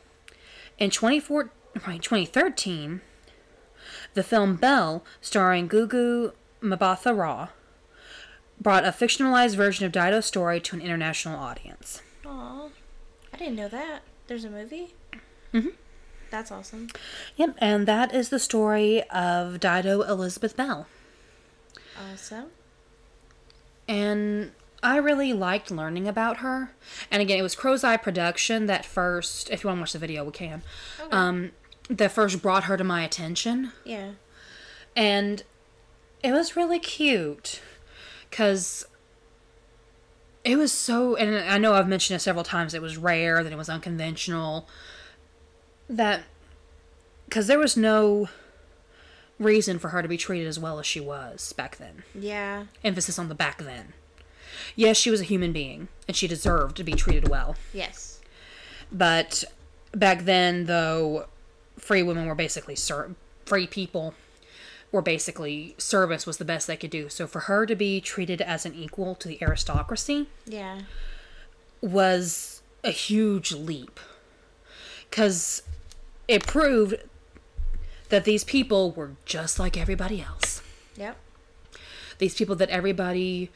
In 0.80 0.90
24, 0.90 1.52
right, 1.86 2.02
2013, 2.02 3.02
the 4.16 4.24
film 4.24 4.56
Belle, 4.56 5.04
starring 5.22 5.70
Gugu 5.70 6.34
Mbatha 6.64 7.16
Raw, 7.16 7.50
brought 8.60 8.86
a 8.86 8.90
fictionalized 8.90 9.56
version 9.56 9.86
of 9.86 9.92
Dido's 9.92 10.26
story 10.26 10.60
to 10.62 10.76
an 10.76 10.82
international 10.82 11.40
audience. 11.40 12.02
Aw. 12.26 12.70
I 13.32 13.38
didn't 13.38 13.56
know 13.56 13.70
that. 13.70 14.02
There's 14.26 14.46
a 14.46 14.50
movie? 14.50 14.96
That's 16.32 16.52
awesome. 16.52 16.90
Yep, 17.38 17.56
and 17.58 17.88
that 17.88 18.14
is 18.14 18.30
the 18.30 18.40
story 18.40 19.04
of 19.10 19.60
Dido 19.60 20.04
Elizabeth 20.04 20.56
Belle. 20.56 20.88
Awesome. 22.12 22.46
And 23.88 24.52
I 24.84 24.98
really 24.98 25.34
liked 25.34 25.72
learning 25.72 26.08
about 26.08 26.38
her. 26.38 26.72
And 27.10 27.22
again, 27.22 27.40
it 27.40 27.42
was 27.42 27.56
Crow's 27.56 27.84
Eye 27.84 27.98
Production 27.98 28.68
that 28.68 28.86
first, 28.86 29.50
if 29.50 29.64
you 29.64 29.68
want 29.68 29.80
to 29.80 29.82
watch 29.82 29.94
the 29.94 30.00
video, 30.00 30.24
we 30.24 30.32
can. 30.32 30.62
Okay. 31.02 31.10
Um, 31.12 31.52
that 31.90 32.12
first 32.12 32.42
brought 32.42 32.66
her 32.66 32.78
to 32.78 32.84
my 32.84 33.04
attention. 33.04 33.72
Yeah. 33.84 34.12
And 34.96 35.44
it 36.24 36.32
was 36.32 36.56
really 36.56 36.80
cute 36.80 37.62
because 38.30 38.86
it 40.44 40.56
was 40.56 40.72
so, 40.72 41.16
and 41.16 41.36
I 41.36 41.58
know 41.58 41.74
I've 41.74 41.88
mentioned 41.88 42.16
it 42.16 42.20
several 42.20 42.44
times, 42.44 42.74
it 42.74 42.82
was 42.82 42.98
rare, 42.98 43.44
that 43.44 43.52
it 43.52 43.58
was 43.58 43.70
unconventional, 43.70 44.68
that, 45.90 46.24
because 47.26 47.48
there 47.48 47.60
was 47.60 47.76
no 47.76 48.30
reason 49.40 49.80
for 49.80 49.90
her 49.90 50.02
to 50.02 50.08
be 50.08 50.18
treated 50.18 50.48
as 50.48 50.60
well 50.60 50.80
as 50.80 50.86
she 50.86 51.00
was 51.00 51.54
back 51.54 51.78
then. 51.78 52.04
Yeah. 52.14 52.66
Emphasis 52.84 53.18
on 53.18 53.30
the 53.30 53.36
back 53.36 53.60
then. 53.60 53.94
Yes, 54.76 54.98
she 54.98 55.10
was 55.10 55.22
a 55.22 55.26
human 55.26 55.52
being, 55.54 55.88
and 56.08 56.16
she 56.16 56.28
deserved 56.28 56.76
to 56.78 56.84
be 56.84 56.92
treated 56.94 57.28
well. 57.30 57.56
Yes. 57.74 58.20
But 58.92 59.44
back 59.94 60.26
then, 60.26 60.66
though, 60.66 61.28
free 61.78 62.04
women 62.04 62.26
were 62.28 62.36
basically 62.36 62.76
ser- 62.76 63.16
free 63.46 63.68
people 63.68 64.14
were 64.92 65.02
basically 65.04 65.76
service 65.78 66.26
was 66.26 66.38
the 66.38 66.46
best 66.46 66.66
they 66.68 66.76
could 66.76 66.90
do. 66.90 67.10
So 67.10 67.28
for 67.28 67.42
her 67.42 67.66
to 67.68 67.76
be 67.76 68.02
treated 68.02 68.42
as 68.42 68.66
an 68.66 68.74
equal 68.74 69.14
to 69.16 69.28
the 69.28 69.38
aristocracy 69.42 70.28
Yeah. 70.48 70.82
was 71.82 72.62
a 72.84 72.90
huge 72.92 73.52
leap 73.52 74.00
because 75.10 75.62
it 76.30 76.46
proved 76.46 76.96
that 78.10 78.24
these 78.24 78.44
people 78.44 78.92
were 78.92 79.12
just 79.26 79.58
like 79.58 79.76
everybody 79.76 80.22
else. 80.22 80.62
Yep. 80.96 81.18
These 82.20 82.36
people 82.36 82.56
that 82.58 82.70
everybody 82.70 83.50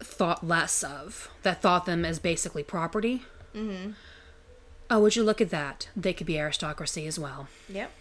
thought 0.00 0.46
less 0.46 0.82
of, 0.82 1.30
that 1.42 1.60
thought 1.60 1.84
them 1.84 2.04
as 2.04 2.18
basically 2.18 2.62
property. 2.62 3.24
Mm-hmm. 3.54 3.90
Oh, 4.88 5.00
would 5.00 5.16
you 5.16 5.22
look 5.22 5.40
at 5.40 5.50
that? 5.50 5.88
They 5.94 6.12
could 6.12 6.26
be 6.26 6.38
aristocracy 6.38 7.06
as 7.06 7.18
well. 7.18 7.48
Yep. 7.68 7.92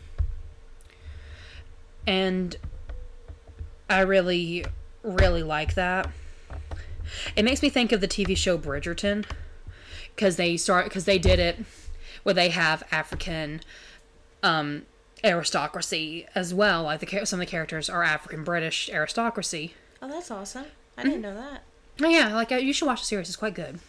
and 2.08 2.56
I 3.90 4.02
really, 4.02 4.66
really 5.04 5.44
like 5.44 5.76
that. 5.76 6.10
It 7.36 7.44
makes 7.46 7.62
me 7.62 7.70
think 7.70 7.92
of 7.92 8.02
the 8.02 8.08
TV 8.08 8.36
show 8.36 8.58
Bridgerton, 8.58 9.26
because 10.16 10.38
they 10.38 10.58
start 10.58 10.86
because 10.86 11.06
they 11.06 11.20
did 11.20 11.40
it 11.40 11.60
where 12.26 12.34
they 12.34 12.50
have 12.50 12.82
African 12.92 13.62
um, 14.42 14.88
aristocracy 15.24 16.26
as 16.34 16.56
well. 16.56 16.84
Like 16.84 17.00
the 17.00 17.26
some 17.26 17.40
of 17.40 17.46
the 17.46 17.50
characters 17.50 17.88
are 17.88 18.02
African 18.02 18.44
British 18.44 18.90
aristocracy. 18.90 19.76
Oh, 20.02 20.08
that's 20.08 20.32
awesome. 20.32 20.66
I 20.98 21.04
didn't 21.04 21.22
know 21.22 21.36
that. 21.36 21.62
Oh 22.02 22.10
yeah, 22.10 22.34
like 22.34 22.52
uh, 22.52 22.56
you 22.56 22.74
should 22.74 22.88
watch 22.88 23.02
the 23.02 23.06
series. 23.06 23.28
It's 23.28 23.36
quite 23.36 23.54
good. 23.54 23.80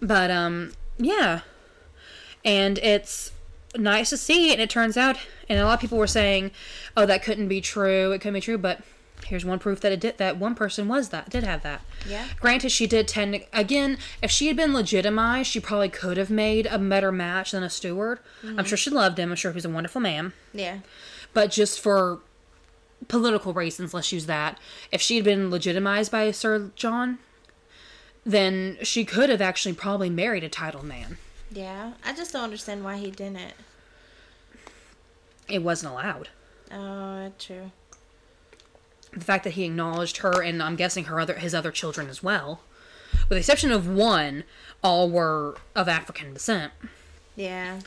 But 0.00 0.30
um, 0.30 0.72
yeah, 0.96 1.40
and 2.42 2.78
it's 2.78 3.32
nice 3.76 4.08
to 4.10 4.16
see. 4.16 4.50
And 4.50 4.62
it 4.62 4.70
turns 4.70 4.96
out, 4.96 5.18
and 5.46 5.60
a 5.60 5.64
lot 5.66 5.74
of 5.74 5.80
people 5.80 5.98
were 5.98 6.06
saying, 6.06 6.52
"Oh, 6.96 7.04
that 7.04 7.22
couldn't 7.22 7.48
be 7.48 7.60
true. 7.60 8.12
It 8.12 8.20
couldn't 8.22 8.34
be 8.34 8.40
true." 8.40 8.56
But 8.56 8.80
here's 9.26 9.44
one 9.44 9.58
proof 9.58 9.80
that 9.80 9.92
it 9.92 10.00
did. 10.00 10.18
That 10.18 10.36
one 10.36 10.54
person 10.54 10.88
was 10.88 11.10
that 11.10 11.30
did 11.30 11.44
have 11.44 11.62
that. 11.62 11.82
Yeah. 12.08 12.26
Granted, 12.40 12.70
she 12.70 12.86
did 12.86 13.08
tend 13.08 13.34
to, 13.34 13.42
again. 13.52 13.98
If 14.22 14.30
she 14.30 14.46
had 14.48 14.56
been 14.56 14.72
legitimized, 14.72 15.50
she 15.50 15.60
probably 15.60 15.88
could 15.88 16.16
have 16.16 16.30
made 16.30 16.66
a 16.66 16.78
better 16.78 17.12
match 17.12 17.52
than 17.52 17.62
a 17.62 17.70
steward. 17.70 18.20
I'm 18.42 18.56
mm-hmm. 18.56 18.64
sure 18.64 18.78
she 18.78 18.90
loved 18.90 19.18
him. 19.18 19.30
I'm 19.30 19.36
sure 19.36 19.50
he 19.52 19.56
was 19.56 19.64
a 19.64 19.70
wonderful 19.70 20.00
man 20.00 20.32
Yeah. 20.52 20.78
but 21.32 21.50
just 21.50 21.80
for 21.80 22.20
political 23.08 23.52
reasons, 23.52 23.92
let's 23.94 24.12
use 24.12 24.26
that. 24.26 24.58
If 24.92 25.00
she 25.00 25.16
had 25.16 25.24
been 25.24 25.50
legitimized 25.50 26.10
by 26.10 26.30
Sir 26.30 26.70
John, 26.76 27.18
then 28.24 28.78
she 28.82 29.04
could 29.04 29.28
have 29.30 29.40
actually 29.42 29.74
probably 29.74 30.10
married 30.10 30.44
a 30.44 30.48
titled 30.48 30.84
man. 30.84 31.18
Yeah. 31.50 31.92
I 32.04 32.14
just 32.14 32.32
don't 32.32 32.44
understand 32.44 32.84
why 32.84 32.96
he 32.96 33.10
didn't. 33.10 33.52
It 35.48 35.62
wasn't 35.62 35.92
allowed. 35.92 36.30
Oh, 36.72 37.30
true. 37.38 37.70
The 39.14 39.24
fact 39.24 39.44
that 39.44 39.54
he 39.54 39.64
acknowledged 39.64 40.18
her 40.18 40.42
and 40.42 40.62
I'm 40.62 40.76
guessing 40.76 41.04
her 41.04 41.20
other 41.20 41.34
his 41.34 41.54
other 41.54 41.70
children 41.70 42.08
as 42.08 42.22
well, 42.22 42.60
with 43.12 43.30
the 43.30 43.36
exception 43.36 43.70
of 43.70 43.88
one, 43.88 44.44
all 44.82 45.08
were 45.08 45.56
of 45.74 45.88
African 45.88 46.34
descent. 46.34 46.72
Yeah. 47.36 47.80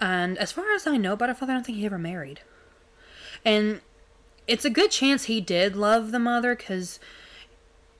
And 0.00 0.38
as 0.38 0.52
far 0.52 0.72
as 0.74 0.86
I 0.86 0.96
know 0.96 1.12
about 1.12 1.28
her 1.28 1.34
father, 1.34 1.52
I 1.52 1.56
don't 1.56 1.66
think 1.66 1.78
he 1.78 1.86
ever 1.86 1.98
married. 1.98 2.40
And 3.44 3.80
it's 4.46 4.64
a 4.64 4.70
good 4.70 4.90
chance 4.90 5.24
he 5.24 5.40
did 5.40 5.76
love 5.76 6.10
the 6.10 6.18
mother 6.18 6.54
because 6.54 6.98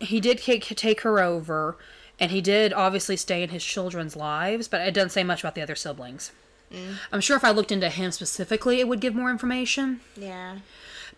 he 0.01 0.21
did 0.21 0.39
take, 0.39 0.65
take 0.65 1.01
her 1.03 1.21
over, 1.21 1.77
and 2.19 2.31
he 2.31 2.41
did 2.41 2.73
obviously 2.73 3.17
stay 3.17 3.43
in 3.43 3.51
his 3.51 3.65
children's 3.65 4.17
lives, 4.17 4.69
but 4.69 4.81
it 4.81 4.95
doesn't 4.95 5.11
say 5.11 5.25
much 5.25 5.41
about 5.41 5.55
the 5.55 5.63
other 5.63 5.75
siblings. 5.75 6.33
Mm. 6.73 6.97
I'm 7.13 7.21
sure 7.21 7.37
if 7.37 7.45
I 7.45 7.51
looked 7.51 7.73
into 7.73 7.89
him 7.89 8.11
specifically, 8.11 8.81
it 8.81 8.89
would 8.89 9.01
give 9.01 9.15
more 9.15 9.31
information. 9.31 10.01
Yeah. 10.17 10.59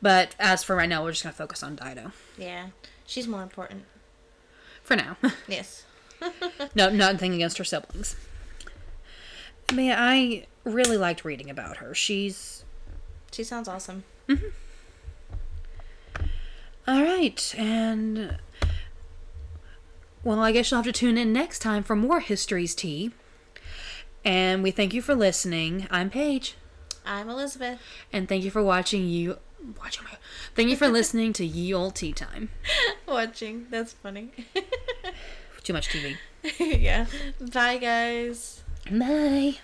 But 0.03 0.35
as 0.39 0.63
for 0.63 0.77
right 0.77 0.89
now, 0.89 1.03
we're 1.03 1.13
just 1.13 1.23
going 1.23 1.33
to 1.33 1.37
focus 1.39 1.63
on 1.63 1.77
Dido. 1.77 2.13
Yeah. 2.39 2.67
She's 3.07 3.27
more 3.27 3.43
important. 3.43 3.85
For 4.83 4.97
now. 4.97 5.17
Yes. 5.49 5.85
no, 6.75 6.89
nothing 6.89 7.35
against 7.35 7.59
her 7.59 7.65
siblings. 7.65 8.17
But 9.67 9.79
yeah, 9.79 9.97
I 9.99 10.47
really 10.65 10.97
liked 10.97 11.25
reading 11.25 11.51
about 11.51 11.79
her. 11.79 11.95
She's 11.95 12.65
She 13.33 13.45
sounds 13.45 13.69
awesome. 13.69 14.05
Mm-hmm. 14.29 14.47
All 16.89 17.03
right, 17.03 17.55
and 17.59 18.39
well, 20.23 20.39
I 20.41 20.53
guess 20.53 20.71
you'll 20.71 20.79
have 20.79 20.87
to 20.87 20.93
tune 20.93 21.19
in 21.19 21.33
next 21.33 21.59
time 21.59 21.83
for 21.83 21.97
more 21.97 22.21
History's 22.21 22.75
Tea. 22.77 23.11
And 24.25 24.63
we 24.63 24.71
thank 24.71 24.95
you 24.95 25.03
for 25.03 25.15
listening. 25.15 25.87
I'm 25.91 26.11
Paige, 26.11 26.55
I'm 27.05 27.29
Elizabeth. 27.29 27.81
and 28.13 28.29
thank 28.29 28.45
you 28.45 28.51
for 28.53 28.63
watching 28.63 29.09
you 29.09 29.39
watching 29.75 30.05
my. 30.05 30.11
Thank 30.55 30.71
you 30.71 30.77
for 30.77 30.89
listening 30.89 31.33
to 31.35 31.45
Ye 31.45 31.73
Old 31.73 31.95
Tea 31.95 32.13
Time. 32.13 32.51
Watching. 33.09 33.67
That's 33.71 33.93
funny. 33.93 34.31
Too 35.63 35.73
much 35.73 35.89
TV. 35.89 36.17
yeah. 36.81 37.07
Bye, 37.53 37.79
guys. 37.79 38.63
Bye. 38.91 39.57